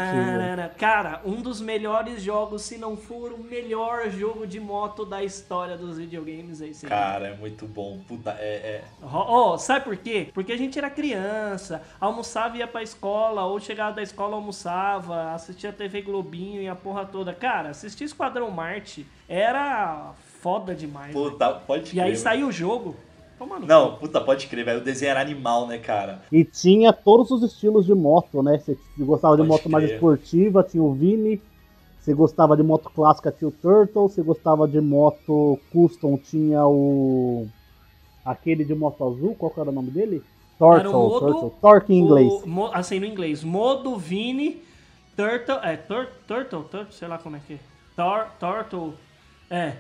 [0.79, 5.77] Cara, um dos melhores jogos, se não for o melhor jogo de moto da história
[5.77, 6.91] dos videogames é esse aí.
[6.91, 8.01] Cara, é muito bom.
[8.07, 8.83] Puta, é.
[8.83, 8.85] é...
[9.03, 10.29] Ó, sabe por quê?
[10.35, 15.33] Porque a gente era criança, almoçava e ia pra escola, ou chegava da escola, almoçava,
[15.33, 17.33] assistia TV Globinho e a porra toda.
[17.33, 21.09] Cara, assistir Esquadrão Marte era foda demais.
[21.09, 21.13] né?
[21.13, 22.03] Puta, pode E crer.
[22.05, 22.97] aí saiu o jogo.
[23.39, 24.81] Toma no Não, puta, pode crer, velho.
[24.81, 26.23] O desenho era animal, né, cara?
[26.31, 28.59] E tinha todos os estilos de moto, né?
[28.59, 29.95] Você gostava de Pode moto mais crer.
[29.95, 31.41] esportiva, tinha o Vini.
[32.01, 34.09] Você gostava de moto clássica, tinha o Turtle.
[34.09, 37.47] Você gostava de moto custom, tinha o.
[38.25, 40.23] Aquele de moto azul, qual que era o nome dele?
[40.59, 41.53] Turtle, modo- Turtle.
[41.61, 42.33] Torque em inglês.
[42.33, 43.43] O mo- assim, no inglês.
[43.43, 44.63] Modo Vini,
[45.17, 45.57] Turtle.
[45.63, 47.59] É, tur, Turtle, Turtle, sei lá como é que é.
[47.97, 48.95] Tor, turtle.
[49.51, 49.75] É.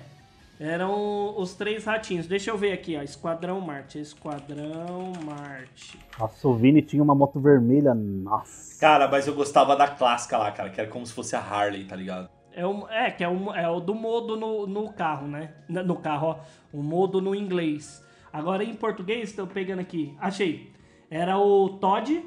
[0.64, 2.26] Eram os três ratinhos.
[2.26, 3.02] Deixa eu ver aqui, ó.
[3.02, 3.98] Esquadrão Marte.
[3.98, 5.98] Esquadrão Marte.
[6.18, 7.92] Nossa, o Vini tinha uma moto vermelha.
[7.92, 8.80] Nossa.
[8.80, 11.84] Cara, mas eu gostava da clássica lá, cara, que era como se fosse a Harley,
[11.84, 12.30] tá ligado?
[12.50, 15.52] É, o, é que é o, é o do modo no, no carro, né?
[15.68, 16.38] No carro, ó.
[16.72, 18.02] O modo no inglês.
[18.32, 20.16] Agora em português, tô pegando aqui.
[20.18, 20.72] Achei.
[21.10, 22.24] Era o Todd,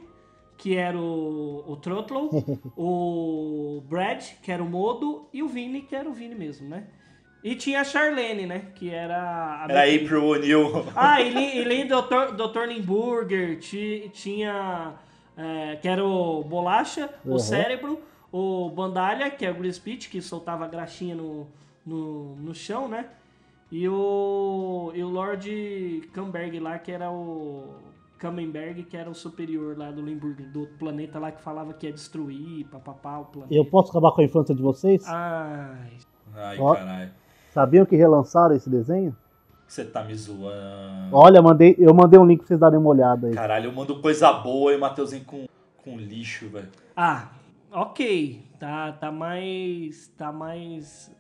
[0.60, 2.30] que era o, o Trottle,
[2.78, 6.86] o Brad, que era o modo, e o Vini, que era o Vini mesmo, né?
[7.44, 8.64] E tinha a Charlene, né?
[8.76, 9.16] Que era
[9.64, 9.68] a.
[9.70, 10.86] Era a April O'Neil.
[10.96, 12.36] Ah, e, e do Dr.
[12.36, 12.66] Dr.
[12.68, 14.94] Limburger, ti- tinha.
[15.38, 17.36] é, que era o Bolacha, Uhum.
[17.36, 21.48] o Cérebro, o Bandalha, que é o Grease Peach, que soltava a graxinha no,
[21.86, 23.06] no, no chão, né?
[23.72, 27.76] E o, e o Lord Camberg lá, que era o.
[28.18, 31.94] Kamenberg, que era o superior lá do Limburger, do planeta lá que falava que ia
[31.94, 33.54] destruir, papapá, o planeta.
[33.54, 35.08] Eu posso acabar com a infância de vocês?
[35.08, 35.92] Ai.
[36.36, 37.12] Ai, caralho.
[37.58, 39.16] Sabiam que relançaram esse desenho?
[39.68, 41.10] Você tá me zoando.
[41.12, 43.34] Olha, mandei, eu mandei um link pra vocês darem uma olhada aí.
[43.34, 45.48] Caralho, eu mando coisa boa e o Mateuzinho com,
[45.84, 46.68] com lixo, velho.
[46.96, 47.30] Ah,
[47.72, 48.46] ok.
[48.60, 50.08] Tá, tá mais.
[50.16, 51.12] Tá mais.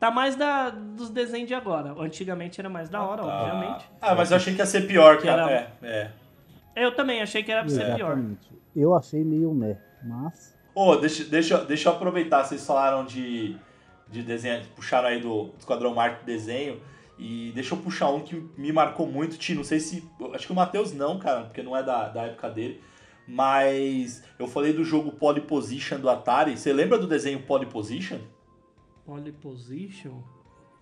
[0.00, 1.94] Tá mais da, dos desenhos de agora.
[1.96, 3.88] Antigamente era mais da hora, obviamente.
[4.00, 5.42] Ah, mas eu achei que ia ser pior, Que cara.
[5.48, 6.10] era- É,
[6.74, 6.84] é.
[6.84, 8.14] Eu também achei que era pra ser pior.
[8.18, 8.50] Exatamente.
[8.74, 10.58] Eu achei meio meh, mas.
[10.74, 13.56] Ô, deixa, deixa, deixa eu aproveitar, vocês falaram de,
[14.12, 16.80] de desenho, puxaram aí do Esquadrão Marte desenho,
[17.18, 20.52] e deixa eu puxar um que me marcou muito, Ti, não sei se, acho que
[20.52, 22.80] o Matheus não, cara, porque não é da, da época dele,
[23.26, 28.18] mas eu falei do jogo Polyposition do Atari, você lembra do desenho Polyposition?
[29.04, 30.22] Pole position.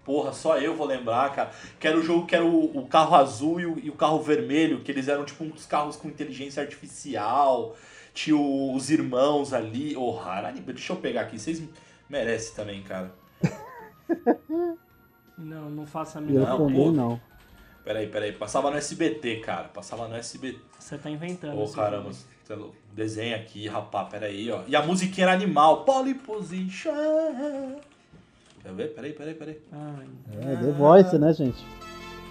[0.04, 1.50] Porra, só eu vou lembrar, cara.
[1.78, 4.20] Que era o jogo que era o, o carro azul e o, e o carro
[4.20, 7.76] vermelho, que eles eram tipo uns carros com inteligência artificial.
[8.12, 9.96] Tinha os irmãos ali.
[9.96, 11.38] Oh, Harani, deixa eu pegar aqui.
[11.38, 11.62] Vocês
[12.08, 13.14] merecem também, cara.
[15.38, 16.92] Não, não faça a Eu menor Não, também ideia.
[16.92, 17.20] não.
[17.84, 18.32] Peraí, peraí.
[18.32, 19.68] Passava no SBT, cara.
[19.68, 20.58] Passava no SBT.
[20.78, 21.58] Você tá inventando.
[21.58, 22.12] Ô, caramba.
[22.12, 22.14] jogo.
[22.44, 22.76] cê é louco.
[22.92, 24.08] Desenha aqui, rapaz.
[24.10, 24.60] Peraí, ó.
[24.66, 25.84] E a musiquinha era animal.
[25.84, 26.92] Polyposition.
[28.62, 28.94] Quer ver?
[28.94, 29.58] Peraí, peraí, peraí.
[29.72, 30.06] Ai,
[30.42, 31.64] É, The Voice, né, gente?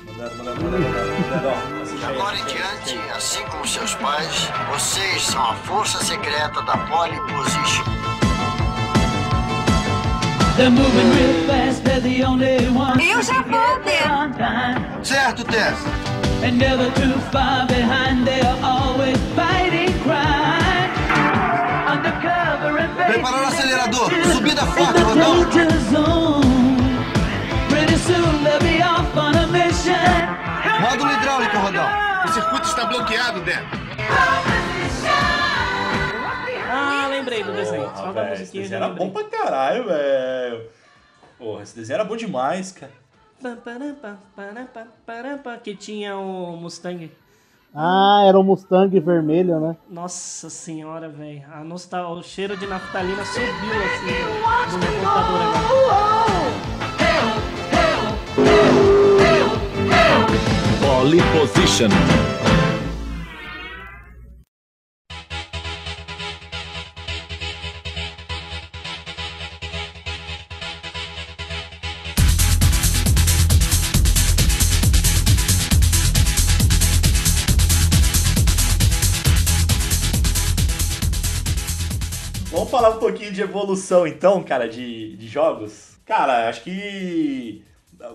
[0.06, 0.86] Mandaram, mandaram, mandaram,
[1.22, 2.10] mandaram.
[2.16, 3.10] agora em diante, aí.
[3.12, 7.18] assim como seus pais, vocês são a força secreta da Pole
[13.00, 14.04] Eu já vou, Dê.
[14.12, 15.06] on time.
[15.06, 15.80] Certo, Tess?
[16.44, 20.90] And never too far behind, they're always fighting crime.
[21.90, 24.12] Undercover and Preparar o acelerador.
[24.34, 25.46] Subida forte, Rodão.
[30.82, 31.88] Módulo hidráulico, Rodão.
[32.26, 34.59] O circuito está bloqueado, Dan.
[37.40, 37.90] Lembrei do desenho.
[37.96, 40.70] Só da velho, esse desenho era bom pra caralho, velho.
[41.38, 42.92] Porra, esse desenho era bom demais, cara.
[45.64, 47.10] Que tinha o Mustang.
[47.74, 49.78] Ah, era o Mustang vermelho, né?
[49.90, 51.44] Nossa senhora, velho.
[51.64, 52.14] Nostal...
[52.14, 54.06] O cheiro de naftalina subiu assim
[54.72, 55.70] no meu computador agora.
[60.82, 61.90] Pole Position.
[82.52, 86.00] Vamos falar um pouquinho de evolução, então, cara, de, de jogos.
[86.04, 87.64] Cara, acho que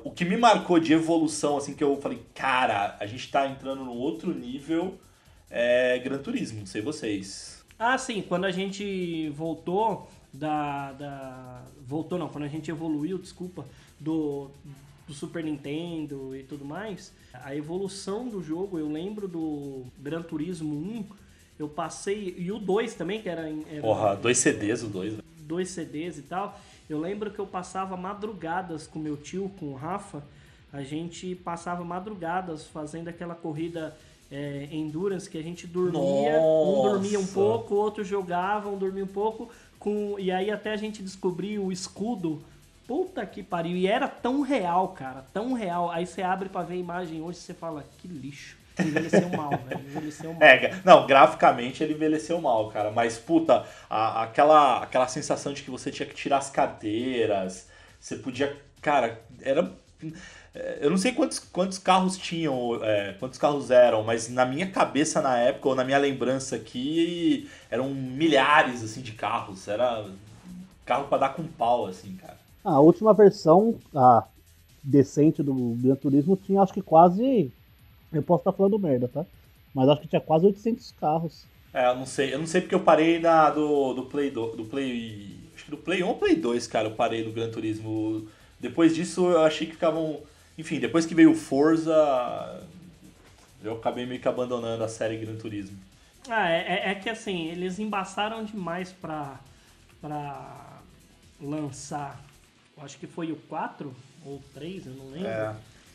[0.03, 3.85] o que me marcou de evolução, assim, que eu falei, cara, a gente tá entrando
[3.85, 4.99] num outro nível,
[5.49, 7.65] é Gran Turismo, não sei vocês.
[7.79, 11.63] Ah, sim, quando a gente voltou da, da.
[11.87, 13.65] Voltou não, quando a gente evoluiu, desculpa,
[14.01, 14.51] do,
[15.07, 20.75] do Super Nintendo e tudo mais, a evolução do jogo, eu lembro do Gran Turismo
[20.75, 21.24] 1,
[21.59, 22.35] eu passei.
[22.39, 23.49] E o 2 também, que era.
[23.51, 25.13] em- era Porra, dois CDs, o dois.
[25.13, 25.25] velho.
[25.41, 26.59] dois CDs e tal.
[26.89, 30.23] Eu lembro que eu passava madrugadas com meu tio, com o Rafa.
[30.73, 33.97] A gente passava madrugadas fazendo aquela corrida
[34.31, 37.35] é, endurance que a gente dormia, um dormia um Nossa.
[37.35, 41.59] pouco, o outro jogava, um dormia um pouco, com e aí até a gente descobrir
[41.59, 42.43] o escudo.
[42.89, 45.91] Puta que pariu, e era tão real, cara, tão real.
[45.91, 48.57] Aí você abre pra ver a imagem hoje e você fala, que lixo.
[48.83, 49.87] Envelheceu mal, velho.
[49.89, 50.43] Envelheceu mal.
[50.43, 52.91] É, não, graficamente ele envelheceu mal, cara.
[52.91, 57.69] Mas, puta, a- aquela, aquela sensação de que você tinha que tirar as carteiras,
[58.01, 58.57] você podia.
[58.83, 59.71] Cara, era.
[60.55, 64.71] é, Eu não sei quantos, quantos carros tinham, é, quantos carros eram, mas na minha
[64.71, 69.69] cabeça na época, ou na minha lembrança aqui, eram milhares assim de carros.
[69.69, 70.07] Era
[70.87, 72.39] carro pra dar com pau, assim, cara.
[72.65, 74.27] Ah, a última versão, a
[74.83, 77.53] decente do Gran Turismo, tinha acho que quase.
[78.19, 79.25] Eu posso estar falando merda, tá?
[79.75, 81.45] Mas acho que tinha quase 800 carros.
[81.73, 84.55] É, eu não sei, eu não sei porque eu parei na do, do Play do,
[84.55, 87.51] do Play, acho que do Play 1 ou Play 2, cara, eu parei no Gran
[87.51, 88.29] Turismo.
[88.61, 90.21] Depois disso eu achei que ficavam,
[90.57, 92.63] enfim, depois que veio o Forza,
[93.63, 95.77] eu acabei meio que abandonando a série Gran Turismo.
[96.29, 99.41] Ah, é, é- é que assim, eles embaçaram demais pra,
[100.01, 100.81] pra
[101.41, 102.21] lançar.
[102.77, 103.93] eu Acho que foi o 4
[104.25, 105.29] ou 3, eu não lembro.
[105.29, 105.55] É.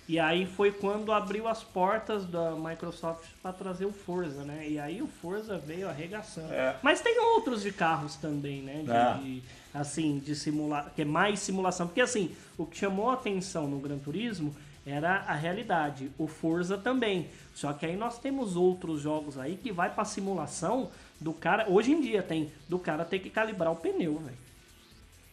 [0.10, 4.68] E aí foi quando abriu as portas da Microsoft pra trazer o Forza, né?
[4.68, 6.52] E aí o Forza veio arregaçando.
[6.52, 6.76] É.
[6.82, 8.82] Mas tem outros de carros também, né?
[8.84, 9.14] De, É.
[9.22, 11.86] de, assim, de simular, que é mais simulação.
[11.86, 16.10] Porque assim, o que chamou a atenção no Gran Turismo era a realidade.
[16.18, 17.30] O Forza também.
[17.54, 20.90] Só que aí nós temos outros jogos aí que vai pra simulação
[21.22, 21.70] do cara.
[21.70, 24.38] Hoje em dia tem do cara ter que calibrar o pneu, velho.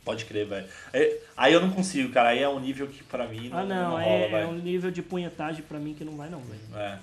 [0.06, 0.66] Pode crer, velho.
[0.92, 3.64] É, Aí eu não consigo, cara, aí é um nível que pra mim não, Ah,
[3.64, 6.40] não, não é, rola, é um nível de punhetagem pra mim que não vai não,
[6.40, 6.60] velho.
[6.76, 6.98] É.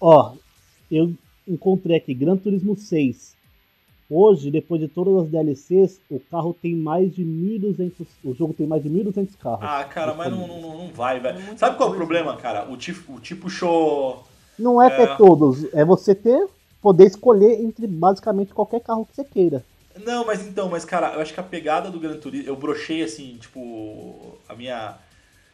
[0.00, 0.34] Ó,
[0.90, 1.14] eu
[1.46, 3.36] encontrei aqui Gran Turismo 6.
[4.10, 8.06] Hoje, depois de todas as DLCs, o carro tem mais de 1.200.
[8.24, 9.60] O jogo tem mais de 1.200 carros.
[9.62, 11.38] Ah, cara, mas não, não, não vai, velho.
[11.56, 12.68] Sabe qual é o problema, cara?
[12.70, 14.22] O tipo, o tipo show.
[14.58, 14.90] Não é É.
[15.06, 16.46] ter todos, é você ter
[16.82, 19.64] poder escolher entre basicamente qualquer carro que você queira.
[20.00, 23.02] Não, mas então, mas cara, eu acho que a pegada do Gran Turismo, eu brochei
[23.02, 24.96] assim, tipo, a minha,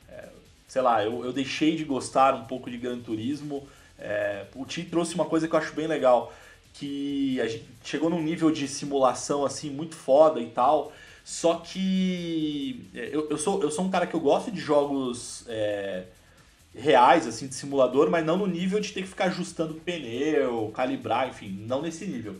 [0.08, 0.28] é,
[0.66, 3.66] sei lá, eu, eu deixei de gostar um pouco de Gran Turismo.
[3.98, 6.32] É, o Ti trouxe uma coisa que eu acho bem legal,
[6.74, 10.92] que a gente chegou num nível de simulação assim muito foda e tal.
[11.24, 15.44] Só que é, eu, eu, sou, eu sou um cara que eu gosto de jogos
[15.48, 16.04] é,
[16.74, 21.28] reais, assim, de simulador, mas não no nível de ter que ficar ajustando pneu, calibrar,
[21.28, 22.36] enfim, não nesse nível.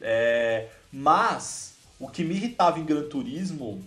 [0.00, 3.82] É, mas o que me irritava em Gran Turismo,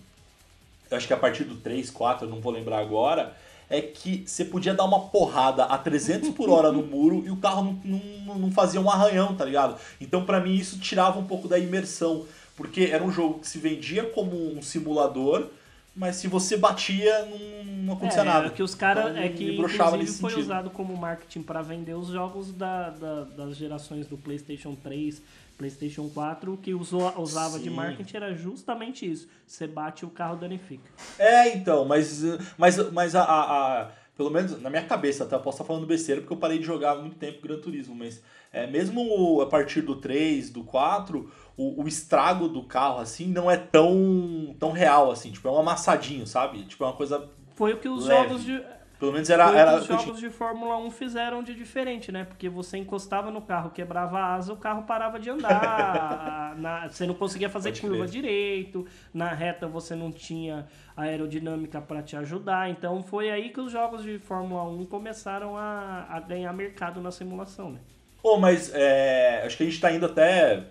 [0.90, 3.36] eu acho que a partir do 3, 4, eu não vou lembrar agora,
[3.68, 7.36] é que você podia dar uma porrada a 300 por hora no muro e o
[7.36, 9.76] carro não, não, não fazia um arranhão, tá ligado?
[10.00, 12.24] Então pra mim isso tirava um pouco da imersão,
[12.56, 15.48] porque era um jogo que se vendia como um simulador,
[15.96, 18.50] mas se você batia, não, não acontecia é, nada.
[18.50, 20.40] que os caras Então, é que inclusive foi sentido.
[20.40, 25.20] usado como marketing para vender os jogos da, da- das gerações do PlayStation 3,
[25.56, 27.70] PlayStation 4, o que usou, usava de Sim.
[27.76, 29.28] marketing era justamente isso.
[29.46, 30.90] Você bate o carro danifica.
[31.18, 32.22] É, então, mas,
[32.58, 35.86] mas, mas a, a- a- Pelo menos na minha cabeça, até eu posso estar falando
[35.86, 39.46] besteira, porque eu parei de jogar há muito tempo Gran Turismo, mas é, mesmo a
[39.46, 44.72] partir do 3, do 4, o, o estrago do carro, assim, não é tão, tão
[44.72, 45.30] real, assim.
[45.32, 46.64] Tipo, é um amassadinho, sabe?
[46.64, 47.28] Tipo, é uma coisa.
[47.54, 48.28] Foi o que os Leve.
[48.28, 48.62] jogos de
[48.98, 49.46] Pelo menos era.
[49.48, 52.24] Foi era os jogos de Fórmula 1 fizeram de diferente, né?
[52.24, 56.54] Porque você encostava no carro, quebrava a asa, o carro parava de andar.
[56.56, 58.86] na- você não conseguia fazer Pode curva direito.
[59.12, 60.66] Na reta você não tinha
[60.96, 62.70] aerodinâmica para te ajudar.
[62.70, 67.10] Então foi aí que os jogos de Fórmula 1 começaram a, a ganhar mercado na
[67.10, 67.80] simulação, né?
[68.22, 70.64] Pô, mas é, acho que a gente tá indo até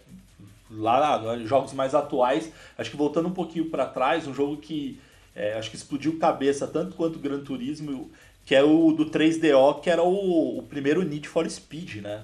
[0.69, 2.51] lá nos jogos mais atuais.
[2.77, 4.99] Acho que voltando um pouquinho pra trás, um jogo que
[5.35, 8.09] é, acho que explodiu cabeça tanto quanto o Gran Turismo,
[8.45, 12.23] que é o do 3DO, que era o, o primeiro Need for Speed, né?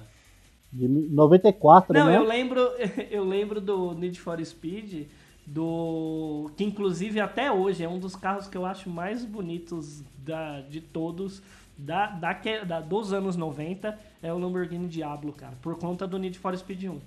[0.72, 2.16] De 94, Não, né?
[2.16, 2.60] eu lembro,
[3.10, 5.06] eu lembro do Need for Speed,
[5.46, 10.60] do que inclusive até hoje é um dos carros que eu acho mais bonitos da,
[10.62, 11.42] de todos
[11.76, 12.32] da, da,
[12.64, 16.84] da- dos anos 90, é o Lamborghini Diablo, cara, por conta do Need for Speed
[16.84, 16.98] 1.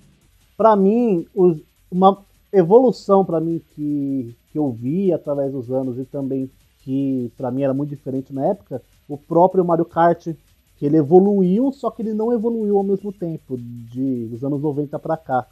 [0.57, 2.23] Pra mim, os- uma
[2.57, 6.49] evolução pra mim que, que eu vi através dos anos e também
[6.79, 10.27] que pra mim era muito diferente na época, o próprio Mario Kart,
[10.77, 14.99] que ele evoluiu, só que ele não evoluiu ao mesmo tempo, de, dos anos 90
[14.99, 15.47] pra cá.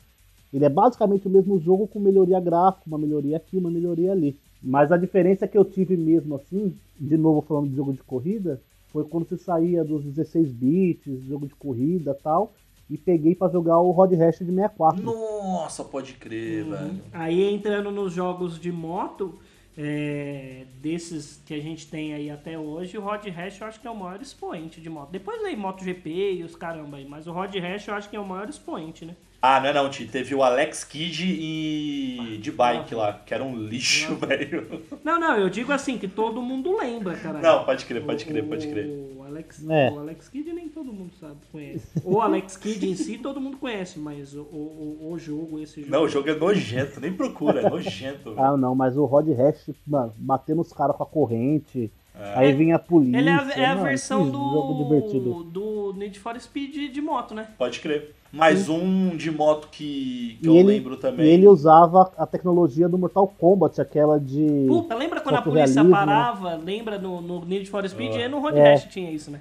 [0.54, 4.38] Ele é basicamente o mesmo jogo com melhoria gráfica, uma melhoria aqui, uma melhoria ali.
[4.62, 8.62] Mas a diferença que eu tive mesmo assim, de novo falando de jogo de corrida,
[8.90, 12.54] foi quando você saía dos 16 bits, jogo de corrida tal,
[12.94, 15.02] e peguei pra jogar o Rod Rash de 64.
[15.02, 17.02] Nossa, pode crer, velho.
[17.12, 19.40] Aí entrando nos jogos de moto,
[19.76, 23.88] é, desses que a gente tem aí até hoje, o Rod Rash eu acho que
[23.88, 25.10] é o maior expoente de moto.
[25.10, 28.20] Depois veio MotoGP e os caramba aí, mas o Rod Rash eu acho que é
[28.20, 29.16] o maior expoente, né?
[29.46, 30.06] Ah, não é não, Ti.
[30.06, 34.82] Teve o Alex Kidd e de bike lá, que era um lixo, velho.
[35.04, 37.42] Não, não, eu digo assim, que todo mundo lembra, cara.
[37.42, 38.88] Não, pode crer, pode crer, pode crer.
[39.18, 39.92] O Alex, É.
[39.92, 41.86] o Alex Kidd nem todo mundo sabe, conhece.
[42.06, 45.92] O Alex Kidd em si todo mundo conhece, mas o, o, o jogo, esse jogo...
[45.92, 48.34] Não, o jogo é nojento, nem procura, é nojento.
[48.36, 48.42] velho.
[48.42, 52.76] Ah, não, mas o Rod Rash, mano, batendo os caras com a corrente, aí vinha
[52.76, 53.18] a polícia.
[53.18, 55.44] Ele é a, é a não, versão que jogo divertido.
[55.44, 55.44] do,
[55.92, 57.48] do Need for Speed de moto, né?
[57.58, 58.14] Pode crer.
[58.32, 61.26] Mais um de moto que, que eu ele, lembro também.
[61.26, 64.66] e ele usava a tecnologia do Mortal Kombat, aquela de.
[64.68, 65.90] Puta, lembra quando a polícia né?
[65.92, 66.56] parava?
[66.56, 68.16] Lembra no, no Need for Speed?
[68.16, 68.22] Ah.
[68.22, 68.72] E no Road É.
[68.72, 69.40] Rash tinha isso, né?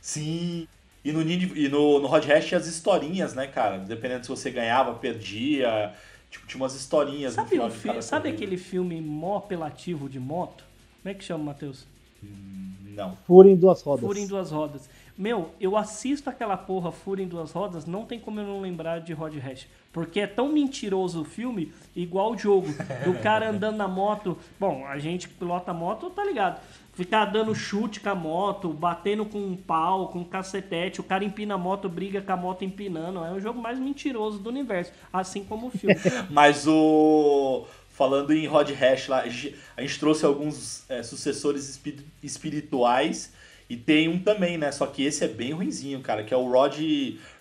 [0.00, 0.66] Sim.
[1.04, 3.78] E no, Need- e no, no Hash tinha as historinhas, né, cara?
[3.78, 5.94] Dependendo se você ganhava, perdia.
[6.30, 8.36] Tipo, tinha umas historinhas no Sabe, final o de fi- cada sabe corrida.
[8.44, 10.64] aquele filme mó apelativo de moto?
[11.02, 11.86] Como é que chama, Matheus?
[12.22, 13.16] Não.
[13.26, 14.04] Fúria em duas rodas.
[14.04, 14.90] Fúria em duas rodas.
[15.16, 19.00] Meu, eu assisto aquela porra Fúria em duas rodas, não tem como eu não lembrar
[19.00, 19.66] de Rod Hash.
[19.92, 22.68] Porque é tão mentiroso o filme, igual o jogo.
[23.04, 24.38] Do cara andando na moto.
[24.58, 26.60] Bom, a gente que pilota moto, tá ligado?
[26.92, 31.24] Ficar dando chute com a moto, batendo com um pau, com um cacetete, o cara
[31.24, 33.24] empina a moto, briga com a moto empinando.
[33.24, 34.92] É o jogo mais mentiroso do universo.
[35.12, 35.96] Assim como o filme.
[36.30, 37.66] Mas o.
[38.00, 43.30] Falando em Rod Hash lá, a gente a gente trouxe alguns é, sucessores espi- espirituais
[43.68, 44.72] e tem um também, né?
[44.72, 46.78] Só que esse é bem ruinzinho, cara, que é o Rod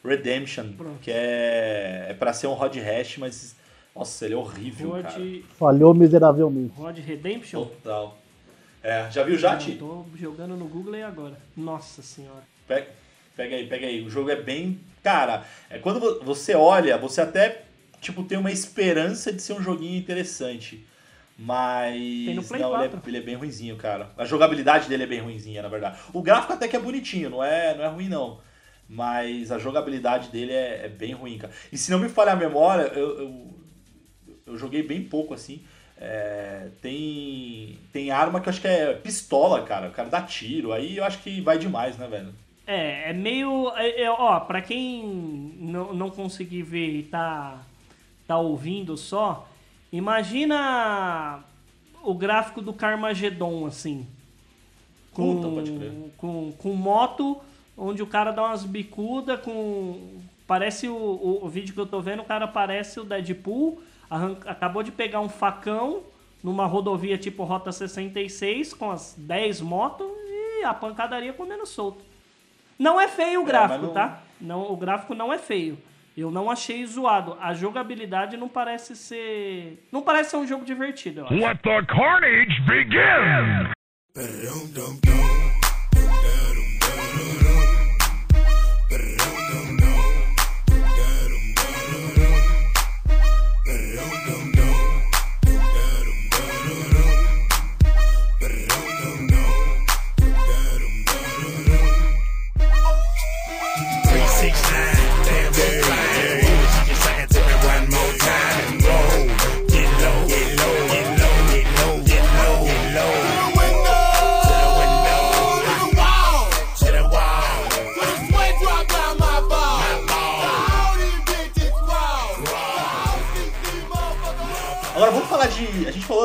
[0.03, 0.66] Redemption,
[1.01, 3.55] que é, é pra ser um Rod Hash, mas.
[3.95, 5.22] Nossa, ele é horrível, Rod, cara.
[5.57, 6.74] Falhou miseravelmente.
[6.76, 7.64] Rod Redemption?
[7.64, 8.18] Total.
[8.84, 9.78] É, já viu já, Ti?
[9.80, 11.38] tô jogando no Google aí agora.
[11.55, 12.43] Nossa senhora.
[12.68, 12.88] Pega,
[13.34, 14.01] pega aí, pega aí.
[14.05, 14.78] O jogo é bem.
[15.01, 17.62] Cara, é quando vo- você olha, você até
[18.01, 20.85] tipo tem uma esperança de ser um joguinho interessante.
[21.37, 21.93] Mas.
[21.95, 23.09] Tem no Play não, ele é, 4.
[23.09, 24.11] ele é bem ruinzinho, cara.
[24.17, 25.97] A jogabilidade dele é bem ruinzinha, na verdade.
[26.13, 28.39] O gráfico até que é bonitinho, não é, não é ruim, não.
[28.89, 31.53] Mas a jogabilidade dele é, é bem ruim, cara.
[31.71, 33.53] E se não me falhar a memória, eu, eu,
[34.47, 35.61] eu joguei bem pouco assim.
[36.01, 39.89] É, tem, tem arma que eu acho que é pistola, cara.
[39.89, 40.73] O cara dá tiro.
[40.73, 42.33] Aí eu acho que vai demais, né, velho?
[42.65, 43.71] É, é meio.
[43.75, 45.03] é- é- ó, pra quem
[45.57, 47.61] não, não conseguir ver e tá,
[48.30, 49.47] tá ouvindo só,
[49.91, 51.39] Imagina
[52.03, 54.05] o gráfico do Carmageddon, assim.
[55.13, 55.91] Com, Puta, pode crer.
[56.17, 57.41] com, com moto,
[57.77, 60.19] onde o cara dá umas bicudas com.
[60.45, 64.38] Parece o, o, o vídeo que eu tô vendo, o cara parece o Deadpool, arran-
[64.45, 66.01] acabou de pegar um facão
[66.43, 71.99] numa rodovia tipo Rota 66 com as 10 motos e a pancadaria comendo solto.
[72.77, 74.21] Não é feio o gráfico, mas não- tá?
[74.39, 75.77] Não, o gráfico não é feio.
[76.20, 77.38] Eu não achei zoado.
[77.39, 79.88] A jogabilidade não parece ser.
[79.91, 81.36] Não parece ser um jogo divertido, eu acho.
[81.36, 83.72] Let the carnage begin!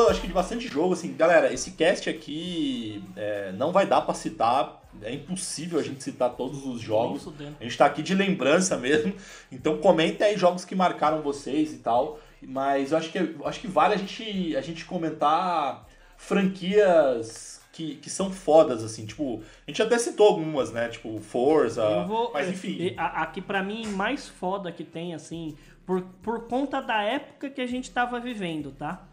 [0.05, 1.51] Falou, acho que de bastante jogo, assim, galera.
[1.53, 4.81] Esse cast aqui é, não vai dar pra citar.
[5.01, 7.27] É impossível a gente citar todos os jogos.
[7.59, 9.13] A gente tá aqui de lembrança mesmo.
[9.51, 12.19] Então comentem aí jogos que marcaram vocês e tal.
[12.41, 15.85] Mas eu acho que, eu acho que vale a gente, a gente comentar
[16.17, 19.05] franquias que, que são fodas, assim.
[19.05, 20.87] Tipo, a gente até citou algumas, né?
[20.89, 21.81] Tipo, Forza.
[21.83, 22.31] Eu vou.
[22.33, 22.75] mas enfim.
[22.79, 27.49] e a- Aqui pra mim, mais foda que tem, assim, por, por conta da época
[27.49, 29.03] que a gente tava vivendo, tá?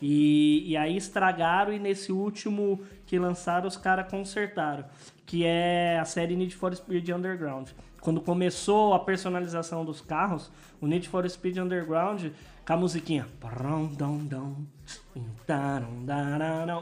[0.00, 4.84] E, e aí estragaram e nesse último que lançaram os caras consertaram.
[5.26, 7.70] Que é a série Need for Speed Underground.
[8.00, 12.28] Quando começou a personalização dos carros, o Need for Speed Underground
[12.66, 13.26] com a musiquinha.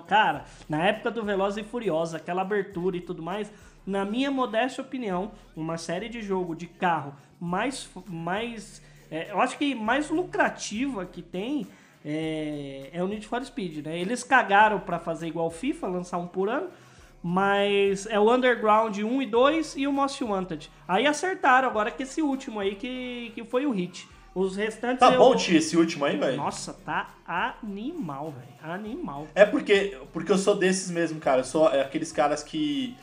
[0.07, 3.51] Cara, na época do Veloz e Furiosa, aquela abertura e tudo mais,
[3.87, 7.89] na minha modesta opinião, uma série de jogo de carro mais.
[8.07, 11.67] mais é, eu acho que mais lucrativa que tem
[12.05, 13.99] é, é o Need for Speed, né?
[13.99, 16.69] Eles cagaram pra fazer igual FIFA, lançar um por ano,
[17.23, 20.71] mas é o Underground 1 e 2 e o Most Wanted.
[20.87, 24.09] Aí acertaram agora que esse último aí que, que foi o hit.
[24.35, 26.37] Os restantes Tá eu- bom, Tia, esse último aí, velho?
[26.37, 28.73] Nossa, tá animal, velho.
[28.73, 29.27] Animal.
[29.35, 31.41] É porque, porque eu sou desses mesmo, cara.
[31.41, 32.95] Eu sou aqueles caras que,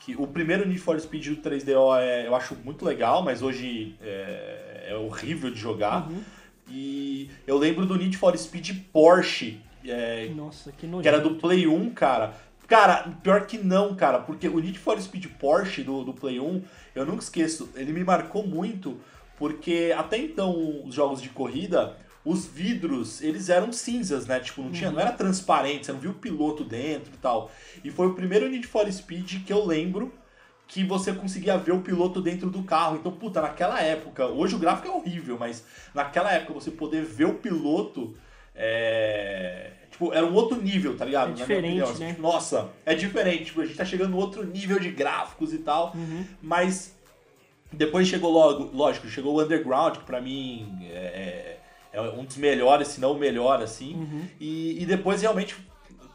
[0.00, 0.16] que.
[0.16, 4.86] O primeiro Need for Speed do 3DO é, eu acho muito legal, mas hoje é,
[4.88, 6.08] é horrível de jogar.
[6.10, 6.20] Uhum.
[6.70, 11.02] E eu lembro do Need for Speed Porsche, é, Nossa, que nojento.
[11.02, 12.34] que era do Play 1, cara.
[12.66, 16.62] Cara, pior que não, cara, porque o Need for Speed Porsche do, do Play 1,
[16.94, 19.00] eu nunca esqueço, ele me marcou muito,
[19.36, 24.38] porque até então os jogos de corrida, os vidros, eles eram cinzas, né?
[24.38, 27.50] Tipo, não, tinha, não era transparente, você não viu o piloto dentro e tal.
[27.82, 30.12] E foi o primeiro Need for Speed que eu lembro
[30.70, 32.96] que você conseguia ver o piloto dentro do carro.
[32.96, 37.24] Então, puta, naquela época, hoje o gráfico é horrível, mas naquela época você poder ver
[37.24, 38.14] o piloto
[38.54, 39.72] é.
[39.90, 41.30] Tipo, era um outro nível, tá ligado?
[41.30, 42.10] É diferente, assim, né?
[42.10, 43.46] tipo, nossa, é diferente.
[43.46, 45.92] Tipo, a gente tá chegando no outro nível de gráficos e tal.
[45.92, 46.24] Uhum.
[46.40, 46.94] Mas
[47.72, 51.56] depois chegou logo, lógico, chegou o Underground, que pra mim é,
[51.92, 53.94] é um dos melhores, se não o melhor, assim.
[53.94, 54.22] Uhum.
[54.38, 55.56] E, e depois realmente,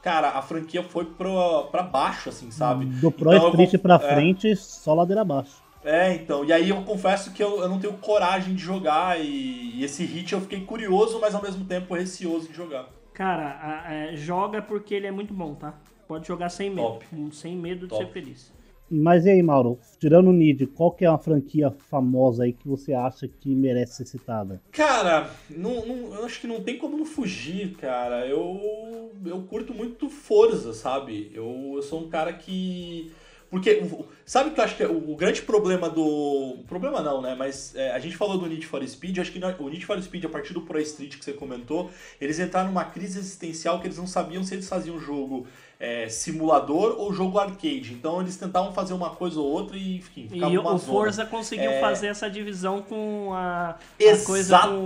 [0.06, 2.86] cara, a franquia foi pro, pra baixo, assim, sabe?
[2.86, 4.14] Do Pro Então eu Street vou- pra é.
[4.16, 5.64] frente, só ladeira abaixo.
[5.84, 6.45] É, então.
[6.45, 9.20] E aí eu confesso que eu, eu não tenho coragem de jogar.
[9.20, 12.86] E, e esse hit eu fiquei curioso, mas ao mesmo tempo receoso de jogar.
[13.14, 15.74] Cara, a- é, joga porque ele é muito bom, tá?
[16.08, 16.82] Pode jogar sem medo.
[16.88, 17.06] Top.
[17.12, 18.06] Hum, Sem medo de Top.
[18.06, 18.53] ser feliz.
[18.90, 19.80] Mas e aí, Mauro?
[20.00, 23.98] Tirando o Nid, qual que é uma franquia famosa aí que você acha que merece
[23.98, 24.62] ser citada?
[24.72, 28.28] Cara, não, não- eu acho que não tem como não fugir, cara.
[28.28, 31.32] Eu, eu curto muito Forza, sabe?
[31.34, 33.12] Eu, eu sou um cara que.
[33.50, 33.84] Porque,
[34.26, 36.58] sabe que eu acho que é o, grande problema do.
[36.68, 37.36] Problema não, né?
[37.36, 40.26] Mas é, a gente falou do Need for Speed, acho que o Need for Speed,
[40.26, 43.98] a partir do Pro Street que você comentou, eles entraram numa crise existencial que eles
[43.98, 45.48] não sabiam se eles faziam jogo
[45.80, 47.93] é, simulador ou jogo arcade.
[47.93, 50.91] Então eles tentavam fazer uma coisa ou outra e, enfim, E ficava uma o zona.
[50.93, 51.80] Forza conseguiu É.
[51.80, 54.84] fazer essa divisão com a, a coisa com.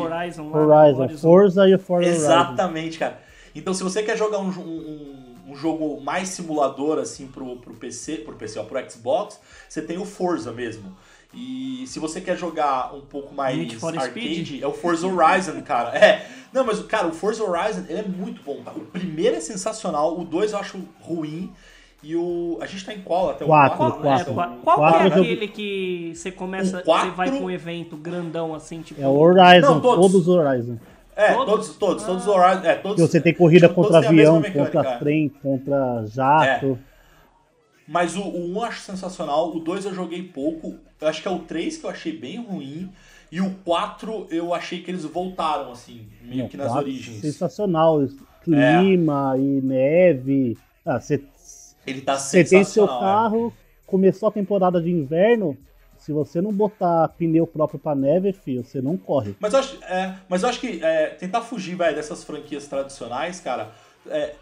[0.00, 0.50] Horizon.
[0.50, 1.18] lá, Horizon, Horizon.
[1.18, 2.24] Forza e o Forza Horizon.
[2.24, 3.20] Exatamente, cara.
[3.54, 8.18] Então, se você quer jogar um, um, um jogo mais simulador, assim, pro, pro PC,
[8.18, 10.96] pro PC, ó, pro Xbox, você tem o Forza mesmo.
[11.32, 14.62] E se você quer jogar um pouco mais Need for arcade, Speed?
[14.62, 15.96] é o Forza Horizon, cara.
[15.96, 16.26] É.
[16.52, 18.76] Não, mas, cara, o Forza Horizon, ele é muito bom, cara.
[18.76, 21.52] O primeiro é sensacional, o dois eu acho ruim.
[22.02, 22.58] E o.
[22.60, 24.20] A gente tá em qual até o Quatro, quatro, Qual, né?
[24.22, 24.56] é, quatro.
[24.64, 28.54] qual, que Quatro é aquele que você começa, quatro- você vai pra um evento grandão
[28.54, 29.00] assim, tipo...
[29.00, 30.06] É o Horizon, Não, todos.
[30.10, 30.78] todos os Horizon.
[31.14, 31.46] É, Todos?
[31.52, 32.64] todos, todos, todos, os Horizon.
[32.64, 32.96] É, todos.
[32.96, 34.98] Que você tem corrida tipo, contra avião, mecânica, contra é.
[34.98, 36.78] trem, contra jato.
[37.90, 41.26] Mas o, o 1 eu acho sensacional, o 2 eu joguei pouco, eu acho que
[41.26, 42.88] é o 3 que eu achei bem ruim,
[43.32, 47.20] e o 4 eu achei que eles voltaram, assim, meio que nas origens.
[47.20, 48.00] Sensacional.
[48.44, 50.56] Clima e neve.
[50.86, 51.20] Ah, Você
[51.84, 53.00] Ele tá você tem seu sensacional.
[53.00, 53.52] carro,
[53.84, 55.56] começou a temporada de inverno.
[55.98, 59.34] Se você não botar pneu próprio pra neve, filho, você não corre.
[59.40, 63.40] Mas eu acho, é, mas eu acho que é, tentar fugir, velho, dessas franquias tradicionais,
[63.40, 63.72] cara,
[64.06, 64.34] é,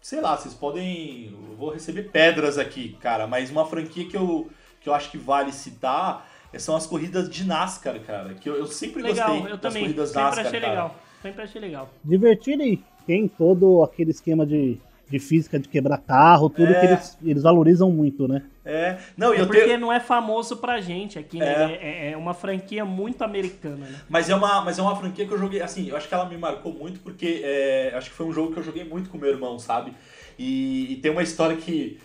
[0.00, 1.26] sei lá, vocês podem.
[1.50, 4.48] Eu vou receber pedras aqui, cara, mas uma franquia que eu,
[4.80, 8.34] que eu acho que vale citar é, são as corridas de NASCAR, cara.
[8.34, 9.82] Que eu, eu sempre Legal, gostei eu das também.
[9.84, 10.72] corridas Sempre NASCAR, achei cara.
[10.72, 10.96] legal.
[11.22, 11.90] Sempre achei legal.
[12.02, 14.80] Divertido e tem todo aquele esquema de,
[15.10, 16.78] de física de quebrar carro, tudo É.
[16.80, 18.42] que eles, eles valorizam muito, né?
[18.64, 19.80] É, não, É eu porque tenho.
[19.80, 21.74] não é famoso pra gente aqui, né?
[21.74, 22.08] É.
[22.08, 24.00] É, é uma franquia muito americana, né?
[24.08, 26.28] Mas é, uma, mas é uma franquia que eu joguei, assim, eu acho que ela
[26.28, 29.18] me marcou muito porque é, acho que foi um jogo que eu joguei muito com
[29.18, 29.92] meu irmão, sabe?
[30.38, 31.98] E, e tem uma história que,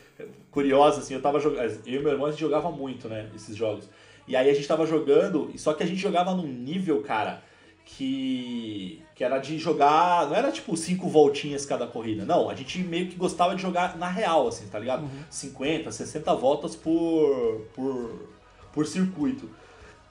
[0.49, 3.55] curiosa, assim, eu tava jogando, eu e meu irmão a gente jogava muito, né, esses
[3.55, 3.87] jogos.
[4.27, 7.43] E aí a gente tava jogando, e só que a gente jogava num nível, cara,
[7.85, 12.79] que, que era de jogar, não era tipo cinco voltinhas cada corrida, não, a gente
[12.79, 15.09] meio que gostava de jogar na real, assim, tá ligado?
[15.29, 18.29] 50, 60 voltas por, por,
[18.73, 19.49] por circuito.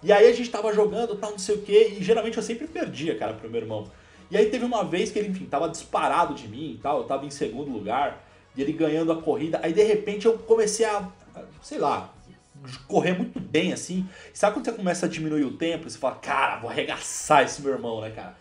[0.03, 2.67] E aí a gente tava jogando, tal, não sei o que, e geralmente eu sempre
[2.67, 3.91] perdia, cara, pro meu irmão.
[4.31, 7.05] E aí teve uma vez que ele, enfim, tava disparado de mim e tal, eu
[7.05, 8.27] tava em segundo lugar,
[8.57, 11.07] e ele ganhando a corrida, aí de repente eu comecei a,
[11.61, 12.11] sei lá,
[12.89, 14.09] correr muito bem, assim.
[14.33, 17.73] Sabe quando você começa a diminuir o tempo, você fala, cara, vou arregaçar esse meu
[17.73, 18.35] irmão, né, cara?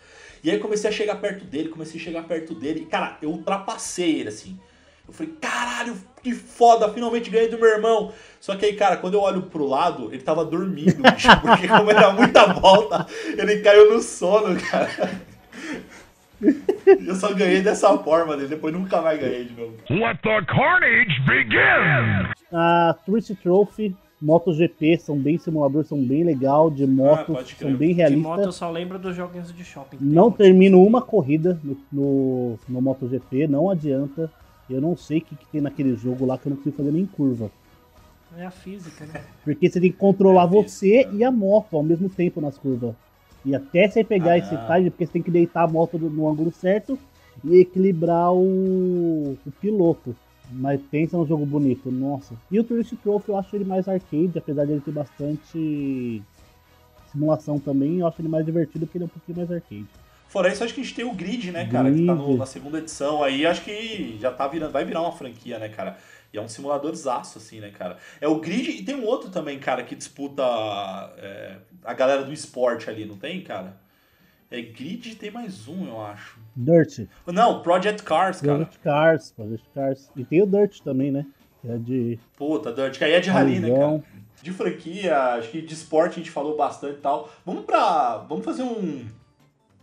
[0.43, 3.29] E aí comecei a chegar perto dele, comecei a chegar perto dele, e cara, eu
[3.29, 4.59] ultrapassei ele, assim.
[5.07, 8.13] Eu falei, caralho, que foda, finalmente ganhei do meu irmão.
[8.39, 11.91] Só que aí, cara, quando eu olho pro lado, ele tava dormindo, bicho, porque como
[11.91, 13.05] era muita volta,
[13.37, 15.21] ele caiu no sono, cara.
[16.85, 19.77] Eu só ganhei dessa forma dele, depois nunca mais ganhei de novo.
[19.89, 22.33] Let the carnage begin!
[22.51, 27.69] A Twist Trophy, MotoGP são bem simuladores, são bem legal, de moto, pode crer.
[27.69, 28.23] são bem De realistas.
[28.23, 29.97] moto eu só lembro dos joguinhos de shopping.
[29.99, 34.31] Não termino uma corrida no, no, no MotoGP, não adianta.
[34.69, 36.91] Eu não sei o que, que tem naquele jogo lá que eu não consigo fazer
[36.91, 37.51] nem curva.
[38.37, 39.21] É a física, né?
[39.43, 41.15] Porque você tem que controlar É, você física.
[41.15, 42.95] e a moto ao mesmo tempo nas curvas.
[43.45, 44.37] E até você pegar Ah.
[44.37, 46.97] esse time, porque você tem que deitar a moto no, no ângulo certo
[47.43, 50.15] e equilibrar o, o piloto.
[50.51, 52.35] Mas pensa num jogo bonito, nossa.
[52.51, 56.21] E o Tourist Trophy eu acho ele mais arcade, apesar de ele ter bastante
[57.11, 59.85] simulação também, eu acho ele mais divertido porque ele é um pouquinho mais arcade.
[60.27, 62.39] Fora isso, acho que a gente tem o Grid, né, cara, que tá no- Grid.
[62.39, 65.95] na segunda edição aí, acho que já tá virando, vai virar uma franquia, né, cara?
[66.33, 67.97] E é um simuladorzaço, assim, né, cara?
[68.19, 70.41] É o Grid e tem um outro também, cara, que disputa
[71.17, 73.77] é, a galera do esporte ali, não tem, cara?
[74.53, 76.37] É Grid e tem mais um, eu acho.
[76.55, 77.07] Dirt.
[77.25, 78.53] Não, Project Cars, cara.
[78.57, 80.11] Project Cars, Project Cars.
[80.15, 81.25] E tem o Dirt também, né?
[81.59, 84.03] Que é de Puta, Dirt, que aí é de rally, né, cara?
[84.43, 87.31] De franquia, acho que de esporte a gente falou bastante e tal.
[87.43, 88.17] Vamos pra.
[88.29, 89.07] Vamos fazer um.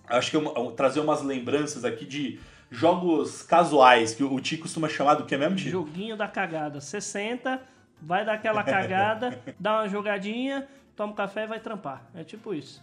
[0.07, 2.39] Acho que um- um- trazer umas lembranças aqui de
[2.71, 5.69] jogos casuais, que o Ti costuma chamar do que mesmo, Ti?
[5.69, 6.81] Joguinho da cagada.
[6.81, 7.61] 60,
[8.01, 12.09] vai dar aquela cagada, dá uma jogadinha, toma um café e vai trampar.
[12.15, 12.81] É tipo isso.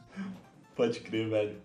[0.75, 1.55] Pode crer, velho.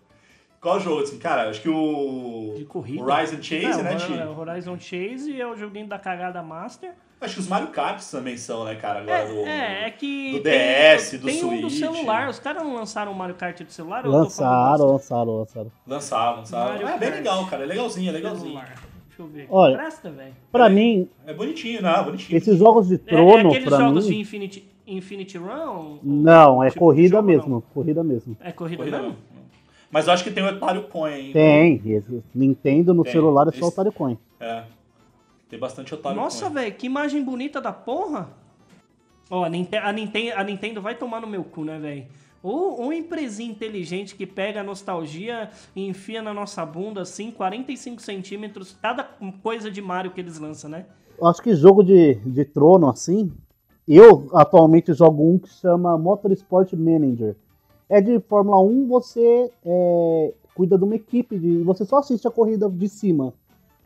[0.63, 1.49] Qual jogo, assim, cara?
[1.49, 2.53] Acho que o.
[2.55, 3.03] De corrida.
[3.03, 4.13] Horizon Chase, É, né, Ti?
[4.17, 6.91] é, o Horizon Chase é o joguinho da cagada Master.
[7.19, 9.01] Acho que os Mario Kart também são, né, cara?
[9.01, 9.39] Agora do.
[9.45, 10.31] É, é que.
[10.37, 10.53] do tem-
[10.97, 11.79] DS, do Tem um do Switch.
[11.79, 12.29] celular.
[12.29, 14.05] Os caras não lançaram o Mario Kart do celular?
[14.05, 15.71] Lançaram, lançaram, lançaram.
[15.85, 16.71] Lançaram, lançaram.
[16.73, 17.63] Mario É bem legal, cara.
[17.63, 18.55] É legalzinho, é legalzinho.
[18.55, 19.47] Deixa eu ver.
[19.49, 20.33] Olha, Presta, velho.
[20.51, 20.69] Pra É.
[20.69, 22.01] mim, É bonitinho, né?
[22.03, 22.37] Bonitinho.
[22.37, 24.11] esses jogos de É, é trono, aqueles jogos mim.
[24.15, 25.99] de Infinity, Infinity Run?
[26.03, 27.49] Não, é Tipo corrida jogo, mesmo.
[27.49, 27.61] não?
[27.61, 28.35] Corrida mesmo.
[28.41, 29.17] É corrida, Corrida mesmo?
[29.93, 31.31] Mas eu acho que tem o Atari Coin, hein?
[31.33, 32.03] Tem.
[32.33, 33.11] Nintendo no Tem.
[33.11, 34.17] celular é só Esse- o Atari Coin.
[34.39, 34.63] É.
[35.47, 38.29] Tem bastante Atari Nossa, velho, que imagem bonita da porra.
[39.29, 42.05] Ó, a, Ninte- a Nintendo, a Nintendo vai tomar no meu cu, né, velho?
[42.41, 48.01] Ou uma empresinha inteligente que pega a nostalgia e enfia na nossa bunda, assim, 45
[48.01, 49.03] centímetros, cada
[49.43, 50.87] coisa de Mario que eles lançam, né?
[51.21, 53.31] Eu acho que jogo de, de trono, assim.
[53.87, 57.35] Eu atualmente jogo um que chama Motorsport Manager.
[57.93, 62.31] É de Fórmula 1, você é, cuida de uma equipe, de, você só assiste a
[62.31, 63.31] corrida de cima.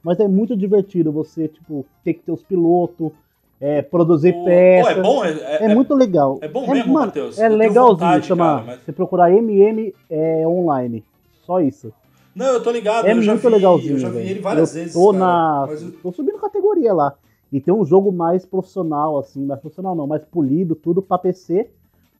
[0.01, 3.11] Mas é muito divertido você, tipo, ter que ter os pilotos,
[3.59, 4.93] é, produzir O- peças.
[4.93, 5.25] Pô, é bom?
[5.25, 6.37] É, é- É, muito legal.
[6.41, 7.37] é bom mesmo, mano, Matheus?
[7.37, 8.45] É legalzinho, vontade, chama.
[8.45, 11.03] cara, mas- Você procurar MM é, online.
[11.45, 11.91] Só isso.
[12.33, 13.07] Não, eu tô ligado.
[13.07, 13.93] É eu já muito vi, legalzinho.
[13.95, 14.93] Eu já vi ele várias eu vezes.
[14.93, 17.13] Tô, cara, na, eu- tô subindo categoria lá.
[17.51, 21.69] E tem um jogo mais profissional, assim, mais profissional não, mais polido, tudo pra PC.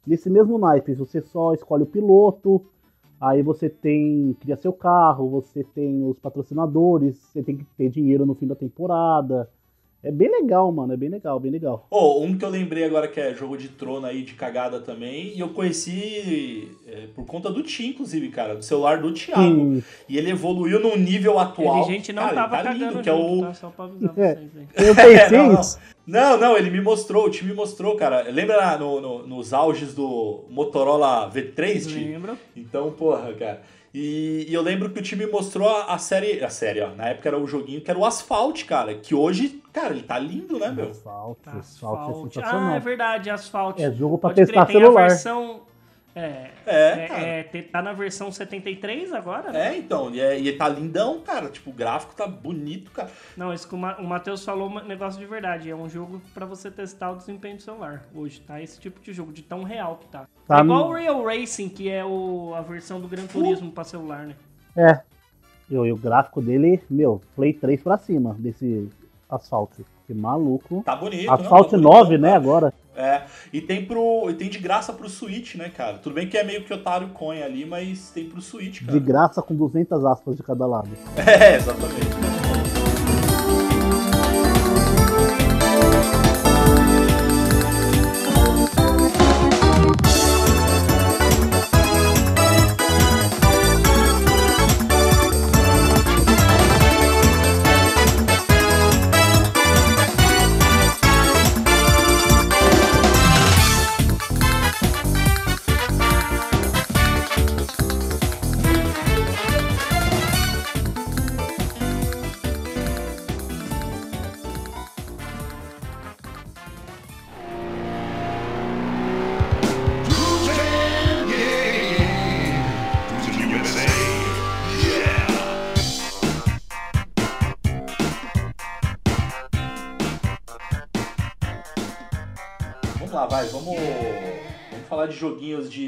[0.07, 2.65] Nesse mesmo naipe, você só escolhe o piloto,
[3.19, 8.25] Aí você tem cria seu carro, você tem os patrocinadores, você tem que ter dinheiro
[8.25, 9.49] no fim da temporada.
[10.03, 11.87] É bem legal, mano, é bem legal, bem legal.
[11.89, 15.35] Oh, um que eu lembrei agora que é jogo de trono aí, de cagada também,
[15.35, 19.41] e eu conheci é, por conta do Tim, inclusive, cara, do celular do Thiago.
[19.41, 19.83] Sim.
[20.07, 21.77] E ele evoluiu num nível atual.
[21.77, 23.41] Ele, gente, não cara, tava tá cagando lindo, que é junto, o...
[23.41, 23.53] tá?
[23.55, 24.35] Só pra avisar É.
[24.35, 24.87] vocês aí.
[24.87, 25.61] Eu pensei não, não.
[25.61, 25.79] isso.
[26.07, 28.21] Não, não, ele me mostrou, o time me mostrou, cara.
[28.31, 31.95] Lembra no, no- nos auges do Motorola V3, Ti?
[31.99, 32.37] Lembro.
[32.55, 33.61] Então, porra, cara.
[33.93, 36.43] E, e eu lembro que o time mostrou a, a série.
[36.43, 36.89] A série, ó.
[36.95, 38.93] Na época era o joguinho que era o Asphalt, cara.
[38.95, 40.91] Que hoje, cara, ele tá lindo, né, meu?
[40.91, 42.33] Asfalto, asfalto é Asphalt.
[42.33, 42.69] sensacional.
[42.71, 43.79] Ah, é verdade, Asphalt.
[43.79, 45.05] É jogo pra Pode testar crer, tem celular.
[45.05, 45.61] A versão,
[46.17, 49.51] é, É, é, te- tá na versão 73 agora?
[49.51, 49.73] né?
[49.73, 50.09] É, então.
[50.13, 51.49] E, é, e tá lindão, cara.
[51.49, 53.09] Tipo, o gráfico tá bonito, cara.
[53.35, 55.69] Não, isso que o Ma- o Matheus falou um negócio de verdade.
[55.69, 58.05] É um jogo pra você testar o desempenho do celular.
[58.13, 58.61] Hoje, tá?
[58.61, 60.27] Esse tipo de jogo, de tão real que tá.
[60.47, 63.71] Tá é igual no- o Real Racing, que é o, a versão do Gran Turismo
[63.71, 64.35] pra celular, né?
[64.75, 65.01] É.
[65.69, 68.89] E, o- e o gráfico dele, meu, Play 3 pra cima desse
[69.29, 69.85] asfalto.
[70.07, 70.81] Que maluco.
[70.85, 71.29] Tá bonito.
[71.29, 72.73] Asfalto não, tá 9, bonitão, né, agora.
[72.95, 73.23] É.
[73.51, 74.29] E tem pro.
[74.29, 75.97] E tem de graça pro Switch, né, cara?
[75.97, 78.99] Tudo bem que é meio que otário coin ali, mas tem pro Switch, De cara.
[78.99, 80.89] graça com 200 aspas de cada lado.
[81.27, 82.16] É, exatamente.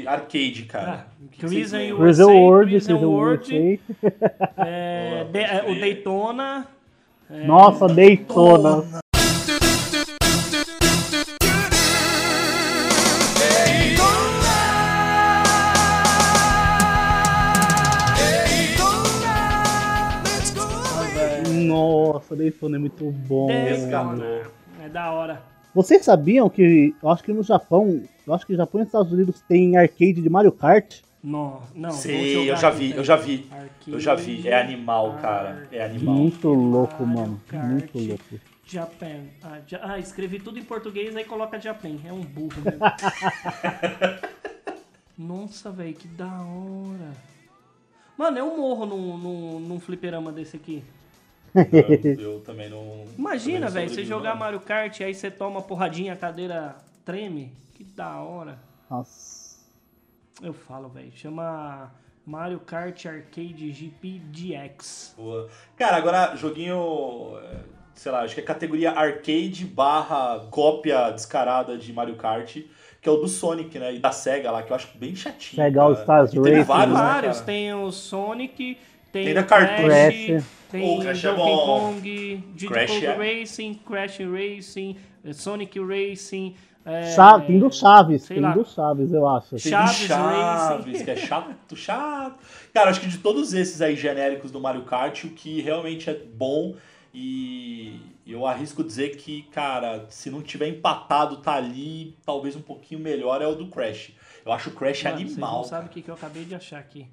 [0.00, 1.06] De arcade, cara.
[1.06, 1.10] Ah?
[1.38, 3.80] Cruise USA, World, Cruise World, World.
[4.56, 6.66] é, de- é, o Daytona.
[7.30, 8.84] é, Nossa, Daytona.
[21.66, 23.46] Nossa, Daytona é muito bom.
[23.48, 24.42] Daytona.
[24.82, 25.49] É da hora.
[25.74, 29.40] Vocês sabiam que, eu acho que no Japão, eu acho que Japão e Estados Unidos
[29.48, 31.00] tem arcade de Mario Kart?
[31.22, 31.90] Não, não.
[31.92, 32.98] jogar eu já vi, peraí.
[32.98, 33.46] eu já vi.
[33.50, 34.48] Arcade, Eu já vi.
[34.48, 35.68] É animal, cara.
[35.70, 36.14] É animal.
[36.14, 37.40] Muito louco, Mario mano.
[37.46, 37.64] Kart.
[37.66, 38.24] Muito louco.
[38.66, 39.20] Japan.
[39.42, 41.96] Ah, ja- ah, escrevi tudo em português, aí coloca Japan.
[42.04, 42.80] É um burro mesmo.
[45.18, 47.12] Nossa, velho, que da hora.
[48.16, 50.82] Mano, eu morro num, num, num fliperama desse aqui.
[51.54, 53.04] Eu, eu também não.
[53.18, 54.38] Imagina, velho, você jogar não.
[54.40, 57.52] Mario Kart, aí você toma porradinha, a cadeira treme.
[57.74, 58.58] Que da hora.
[58.90, 59.58] Nossa.
[60.42, 61.10] Eu falo, velho.
[61.14, 61.90] Chama
[62.26, 65.14] Mario Kart Arcade GP DX.
[65.16, 65.48] Boa.
[65.76, 67.38] Cara, agora joguinho.
[67.42, 72.56] é, Sei lá, acho que é categoria arcade barra cópia descarada de Mario Kart,
[73.00, 73.94] que é o do Sonic, né?
[73.94, 75.62] E da SEGA lá, que eu acho bem chatinho.
[75.62, 75.92] Sega All.
[75.92, 77.02] Stars E Racing, vários, né?
[77.02, 77.40] Vários.
[77.42, 78.78] Tem o Sonic,
[79.12, 79.42] tem, Tem da.
[79.42, 80.44] Crash, Crash.
[80.70, 81.66] tem O Crash é Donkey bom.
[81.66, 86.54] Kong, Diddy Crash Kong é- Racing, Crash Racing, eh, Sonic Racing.
[86.84, 88.52] é, Cha- tem do Chaves, sei tem lá.
[88.52, 89.50] do Chaves, eu acho.
[89.50, 91.04] Tem Chaves do Chaves, Racing.
[91.04, 92.38] que é chato, chato.
[92.72, 96.14] Cara, acho que de todos esses aí genéricos do Mario Kart, o que realmente é
[96.14, 96.74] bom
[97.12, 103.00] e eu arrisco dizer que, cara, se não tiver empatado, tá ali, talvez um pouquinho
[103.00, 104.12] melhor é o do Crash.
[104.46, 105.56] Eu acho o Crash Mano, animal.
[105.58, 105.86] não sabem cara.
[105.90, 107.06] o que, que eu acabei de achar aqui.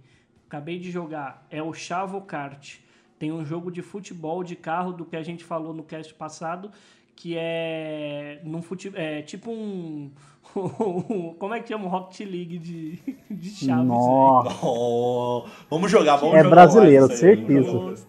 [0.47, 1.45] Acabei de jogar.
[1.51, 2.77] É o Chavo Kart.
[3.19, 6.71] Tem um jogo de futebol de carro do que a gente falou no cast passado,
[7.15, 8.91] que é num fute...
[8.95, 10.11] é tipo um
[11.37, 13.83] como é que chama o Rocket League de, de Chaves, velho.
[13.83, 14.57] Nossa.
[14.65, 18.07] Oh, vamos jogar, vamos É jogar brasileiro, vamos certeza.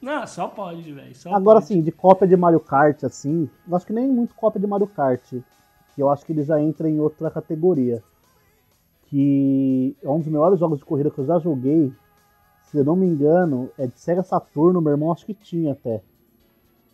[0.00, 1.14] Não, só pode, velho.
[1.26, 1.66] Agora pode.
[1.66, 4.86] sim, de cópia de Mario Kart, assim, eu acho que nem muito cópia de Mario
[4.86, 5.22] Kart.
[5.94, 8.02] Que eu acho que ele já entra em outra categoria.
[9.10, 11.92] Que é um dos melhores jogos de corrida que eu já joguei.
[12.62, 16.00] Se eu não me engano, é de Sega Saturno, meu irmão acho que tinha até.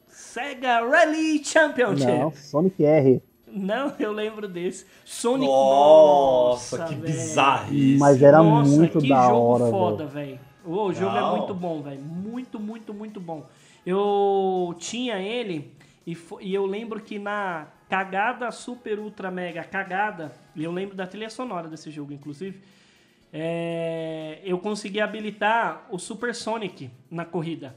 [0.08, 2.10] Sega Rally Championship.
[2.10, 3.22] Não, Sonic R.
[3.46, 4.86] Não, eu lembro desse.
[5.04, 5.46] Sonic.
[5.46, 7.06] Nossa, que velho.
[7.06, 7.98] bizarrice.
[7.98, 10.40] Mas era Nossa, muito que da jogo hora, foda, velho.
[10.64, 11.34] O jogo Não.
[11.34, 12.00] é muito bom, velho.
[12.00, 13.46] Muito, muito, muito bom.
[13.84, 15.70] Eu tinha ele
[16.06, 21.06] e, e eu lembro que na cagada super ultra mega cagada, e eu lembro da
[21.06, 22.60] trilha sonora desse jogo, inclusive.
[23.32, 27.74] é, eu consegui habilitar o Super Sonic na corrida.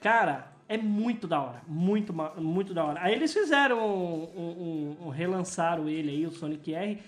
[0.00, 1.62] Cara, é muito da hora.
[1.66, 3.00] Muito, muito da hora.
[3.02, 7.00] Aí eles fizeram um- um- um- relançaram ele aí, o Sonic R.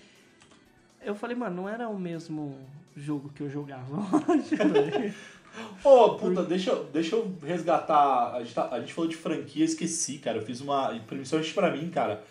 [1.03, 2.57] Eu falei, mano, não era o mesmo
[2.95, 3.85] jogo que eu jogava.
[5.83, 8.33] Ô, puta, deixa, deixa eu resgatar.
[8.33, 10.37] A gente, tá- a gente falou de franquia, esqueci, cara.
[10.37, 10.89] Eu fiz uma.
[11.07, 12.23] Principalmente pra mim, cara.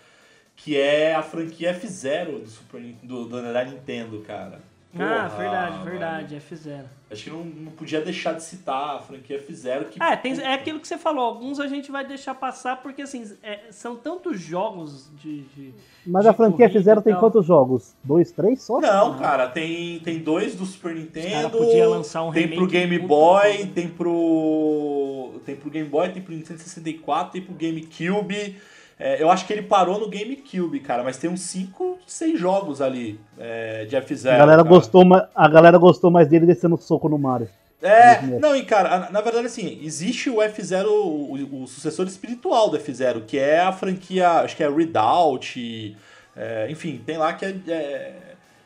[0.57, 4.61] Que é a franquia F0 do, Super, do, do da Nintendo, cara.
[5.03, 5.91] Ah, Porra, verdade, velho.
[5.91, 6.85] verdade, F0.
[7.11, 10.03] Acho que não, não podia deixar de citar a franquia F0 que.
[10.03, 13.31] É, tem, é aquilo que você falou, alguns a gente vai deixar passar, porque assim,
[13.43, 15.43] é, são tantos jogos de.
[15.43, 15.75] de-
[16.07, 17.95] Mas de a franquia fizeram e tem quantos jogos?
[18.03, 18.81] Dois, três só?
[18.81, 21.51] Não, cara, tem, tem dois do Super Nintendo.
[21.51, 25.41] podia lançar um tem pro Game Boy, tem pro.
[25.45, 28.57] Tem pro Game Boy, tem pro Nintendo 64, tem pro GameCube.
[28.99, 32.81] É, eu acho que ele parou no GameCube, cara, mas tem uns 5, 6 jogos
[32.81, 34.29] ali é, de F0.
[34.35, 34.69] A galera, cara.
[34.75, 35.03] gostou,
[35.35, 37.49] a galera gostou mais dele descendo soco no Mario.
[37.83, 42.79] É, não, e cara, na- verdade, assim, existe o F0, o, o sucessor espiritual do
[42.79, 45.95] F0, que é a franquia, acho que é Redoubt,
[46.35, 48.15] é, enfim, tem lá que é, é-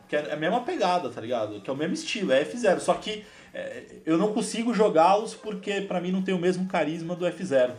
[0.09, 1.61] que é a mesma pegada, tá ligado?
[1.61, 5.81] Que é o mesmo estilo, é F0, só que é, eu não consigo jogá-los porque
[5.81, 7.71] pra mim não tem o mesmo carisma do F0.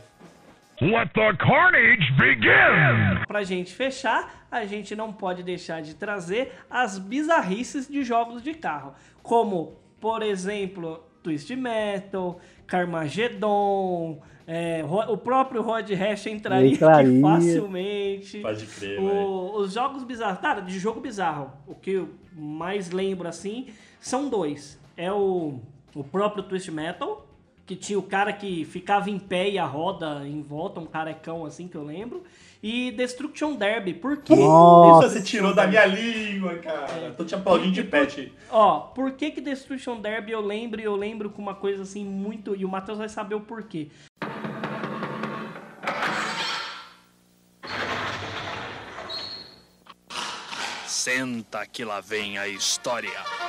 [0.82, 3.26] Let the carnage begin!
[3.28, 8.54] Pra gente fechar, a gente não pode deixar de trazer as bizarrices de jogos de
[8.54, 8.94] carro.
[9.22, 17.10] Como, por exemplo, Twist Metal, Carmageddon, é, o próprio Rod Hash entraria, Entraria.
[17.12, 18.40] aqui facilmente.
[18.40, 23.28] Pode crer, O- os jogos bizarros, cara, de jogo bizarro, o que eu mais lembro
[23.28, 23.68] assim,
[24.00, 24.80] são dois.
[24.96, 25.60] É o,
[25.94, 27.26] o próprio Twist Metal,
[27.70, 31.46] que tinha o cara que ficava em pé e a roda em volta, um carecão
[31.46, 32.24] assim que eu lembro.
[32.64, 34.36] E Destruction Derby, por que?
[34.36, 35.08] Nossa.
[35.08, 37.14] Você tirou da minha língua, cara.
[37.16, 38.34] Tô te aplaudindo de pet.
[38.50, 42.04] Ó, por que que Destruction Derby eu lembro e eu lembro com uma coisa assim
[42.04, 42.56] muito...
[42.56, 43.90] E o Matheus vai saber o porquê.
[50.88, 53.49] Senta que lá vem a história.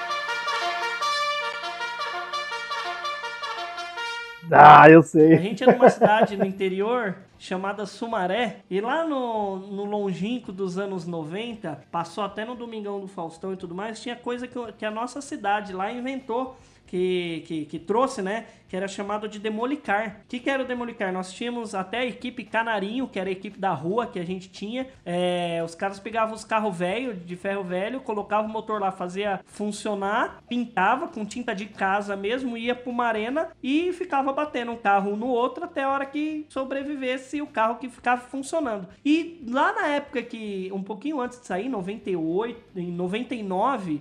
[4.53, 5.34] Ah, eu sei.
[5.34, 10.76] A gente é numa cidade no interior chamada Sumaré, e lá no, no longínquo dos
[10.76, 14.84] anos 90, passou até no Domingão do Faustão e tudo mais, tinha coisa que, que
[14.84, 16.59] a nossa cidade lá inventou,
[16.91, 18.47] que, que, que trouxe, né?
[18.68, 20.22] Que era chamado de Demolicar.
[20.24, 21.12] O que, que era o Demolicar?
[21.12, 24.49] Nós tínhamos até a equipe Canarinho, que era a equipe da rua que a gente
[24.49, 24.88] tinha.
[25.07, 29.41] É, os caras pegavam os carros velhos, de ferro velho, colocavam o motor lá, fazia
[29.47, 34.76] funcionar, pintava com tinta de casa mesmo, ia pra uma arena e ficava batendo um
[34.76, 38.88] carro no outro até a hora que sobrevivesse o carro que ficava funcionando.
[39.05, 44.01] E lá na época que, um pouquinho antes de sair, em 98, em 99,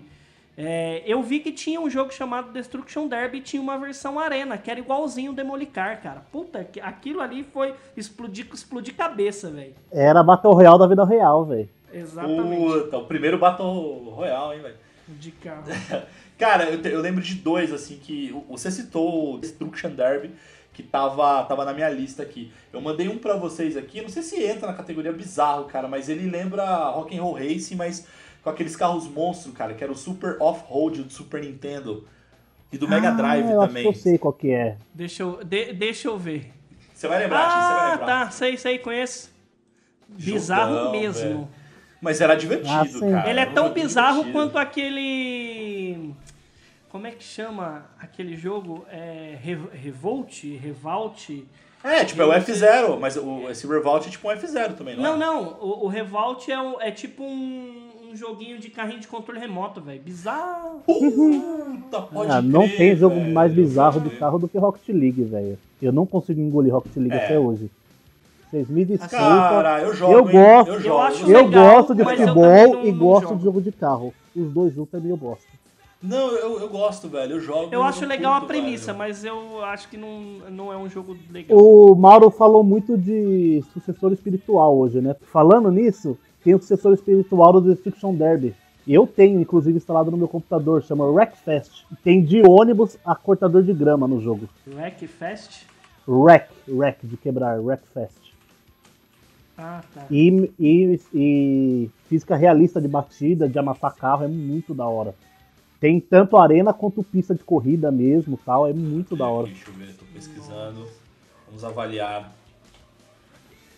[0.62, 4.57] é, eu vi que tinha um jogo chamado Destruction Derby e tinha uma versão arena,
[4.57, 6.22] que era igualzinho o Demolicar, cara.
[6.34, 9.74] Puta, aquilo ali foi explodir, explodir cabeça, velho.
[9.89, 11.70] Era Battle Royale da vida real, velho.
[11.93, 12.57] Exatamente.
[12.62, 14.76] Puta, o primeiro Battle Royale, hein, velho.
[15.07, 15.64] De carro.
[16.38, 20.32] Cara, eu, te- eu lembro de dois, assim, que você citou o Destruction Derby,
[20.74, 22.51] que tava, tava na minha lista aqui.
[22.74, 26.10] Eu mandei um pra vocês aqui, não sei se entra na categoria bizarro, cara, mas
[26.10, 28.05] ele lembra Rock'n'Roll Racing, mas
[28.50, 32.08] com aqueles carros monstros, cara, que era o Super Off-Road do Super Nintendo
[32.72, 33.84] e do Mega Drive ah, eu também.
[33.84, 34.76] acho que eu sei qual que é.
[34.93, 36.52] Deixa eu, de- deixa eu ver.
[36.93, 38.06] Você vai lembrar, Tim, você vai Ah, lembrar.
[38.26, 39.32] tá, sei, sei, conheço.
[40.08, 41.22] Bizarro Jogão, mesmo.
[41.22, 41.47] velho.
[42.02, 42.70] Mas era divertido,
[43.06, 43.30] Ah, cara.
[43.30, 44.34] Ele é tão bizarro divertido.
[44.39, 46.14] quanto aquele.
[46.89, 48.86] Como é que chama aquele jogo?
[48.89, 50.43] É, Re- Revolt?
[50.60, 51.30] Revolt?
[51.84, 55.04] É, tipo, é o F0, mas o, esse Revolt é tipo um F0 também, não,
[55.04, 55.18] Não, é?
[55.18, 55.47] não.
[55.62, 59.80] O, o Revolt é, um- é tipo um, um joguinho de carrinho de controle remoto,
[59.82, 60.01] velho.
[60.01, 60.80] Bizarro.
[60.86, 63.34] Puta, pode Ah, não crer, tem jogo velho.
[63.34, 65.57] mais bizarro de carro do que Rocket League, velho.
[65.82, 67.26] Eu não consigo engolir Rocket League É.
[67.26, 67.70] até hoje.
[68.49, 69.20] Vocês me desculpam.
[69.20, 71.05] Cara, eu jogo, eu gosto, Eu Eu jogo.
[71.30, 73.36] eu legal, gosto de eu futebol também não- e não gosto jogo.
[73.38, 74.14] de jogo de carro.
[74.36, 75.45] Os dois juntos é meio bosta.
[76.01, 77.34] Não, eu, eu gosto, velho.
[77.34, 77.68] Eu jogo.
[77.72, 78.97] Eu acho legal a curto, premissa, velho.
[78.97, 81.57] mas eu acho que não, não é um jogo legal.
[81.57, 85.16] O Mauro falou muito de sucessor espiritual hoje, né?
[85.32, 88.56] Falando nisso, tem o sucessor espiritual do Destruction Derby.
[88.88, 91.84] Eu tenho, inclusive, instalado no meu computador, chama Wreckfest.
[92.04, 94.48] Tem de ônibus a cortador de grama no jogo.
[94.68, 95.66] Wreckfest?
[96.08, 98.18] Wreck, wreck, de quebrar, Wreckfest.
[99.56, 100.06] Ah, tá.
[100.10, 105.14] E, e, e física realista de batida, de amassar carro, é muito da hora.
[105.80, 109.48] Tem tanto arena quanto pista de corrida mesmo tal, é muito da hora.
[109.48, 110.88] Deixa eu ver, tô pesquisando.
[111.46, 112.34] Vamos avaliar.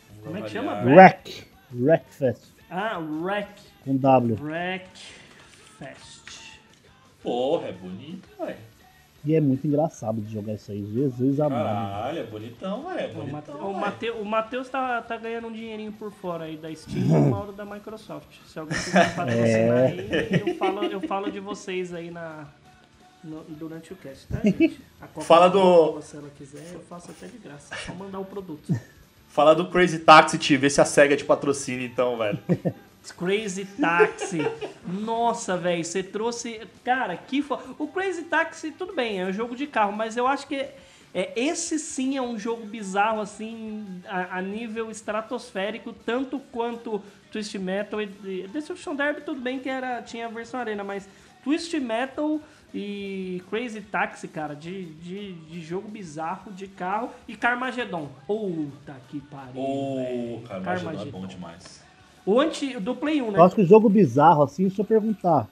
[0.09, 0.83] Vamos Como é que avaliar.
[0.83, 0.95] chama?
[0.95, 1.43] Wreck,
[1.73, 3.61] Wreckfest, Ah, Wreck.
[3.83, 4.37] com W.
[4.41, 6.21] Wreckfest.
[7.23, 8.57] Porra, é bonito, velho.
[9.23, 10.83] E é muito engraçado de jogar isso aí.
[10.93, 11.63] Jesus amado.
[11.63, 12.99] Caralho, é bonitão, velho.
[12.99, 13.13] É O
[13.73, 17.51] bonitão, Matheus tá, tá ganhando um dinheirinho por fora aí da Steam e o Mauro
[17.51, 18.27] da Microsoft.
[18.47, 19.85] Se alguém quiser patrocinar É.
[19.85, 22.47] aí, eu falo, eu falo de vocês aí na,
[23.23, 24.81] no- durante o cast, tá, gente?
[24.99, 27.75] A Coca-Cola, Fala do- Se ela quiser, eu faço até de graça.
[27.85, 28.73] Só mandar o produto.
[29.31, 32.37] Fala do Crazy Taxi, T, vê se a SEGA te patrocina então, velho.
[33.17, 34.39] Crazy Taxi.
[34.85, 36.61] Nossa, velho, você trouxe.
[36.83, 37.57] Cara, que fo...
[37.79, 40.67] O Crazy Taxi, tudo bem, é um jogo de carro, mas eu acho que
[41.13, 47.01] é, esse sim é um jogo bizarro, assim, a, a nível estratosférico, tanto quanto
[47.31, 48.09] Twist Metal e.
[48.23, 51.07] e Destruction Derby, tudo bem que era, tinha a versão arena, mas
[51.43, 52.39] Twist Metal
[52.73, 58.07] e Crazy Taxi, cara, de, de, de jogo bizarro, de carro, e Carmageddon.
[58.25, 59.61] Puta que pariu.
[59.61, 60.41] Ô, velho.
[60.47, 61.83] cara, Carmageddon é bom demais.
[62.25, 63.39] O anti, do Play 1, né?
[63.39, 65.47] Eu acho que o jogo bizarro, assim, deixa eu perguntar.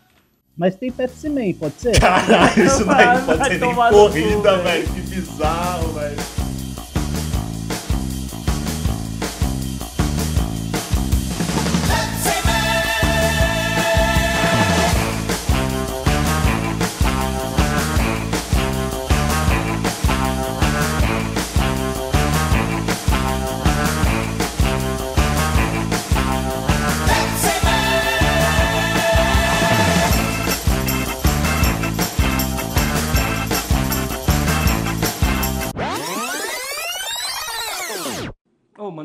[0.56, 1.98] Mas tem Pepsi Man, pode ser?
[2.00, 4.64] Caralho, isso daí não pode ser nem corrida, velho.
[4.64, 4.94] velho.
[4.94, 6.18] Que bizarro, velho.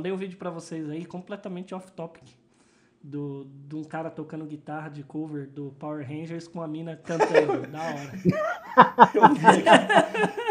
[0.05, 2.25] Mandei um vídeo pra vocês aí, completamente off-topic.
[3.03, 7.67] Do, de um cara tocando guitarra de cover do Power Rangers com a mina cantando.
[7.69, 8.13] da hora.
[9.15, 10.45] Eu vi aqui.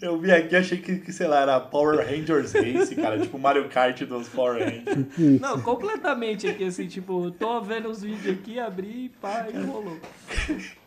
[0.00, 3.20] Eu vi aqui, achei que, que, sei lá, era Power Rangers Race, cara.
[3.20, 5.40] Tipo Mario Kart dos Power Rangers.
[5.40, 9.98] Não, completamente aqui, assim, tipo, tô vendo os vídeos aqui, abri pá, e rolou.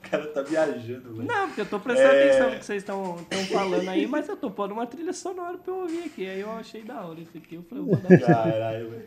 [0.06, 1.28] O cara tá viajando, velho.
[1.28, 2.28] Não, porque eu tô prestando É.
[2.30, 3.18] atenção no que vocês estão
[3.52, 6.28] falando aí, mas eu tô pondo uma trilha sonora pra eu ouvir aqui.
[6.30, 7.56] Aí eu achei da hora isso aqui.
[7.56, 9.06] Eu falei, eu vou dar Caralho, velho.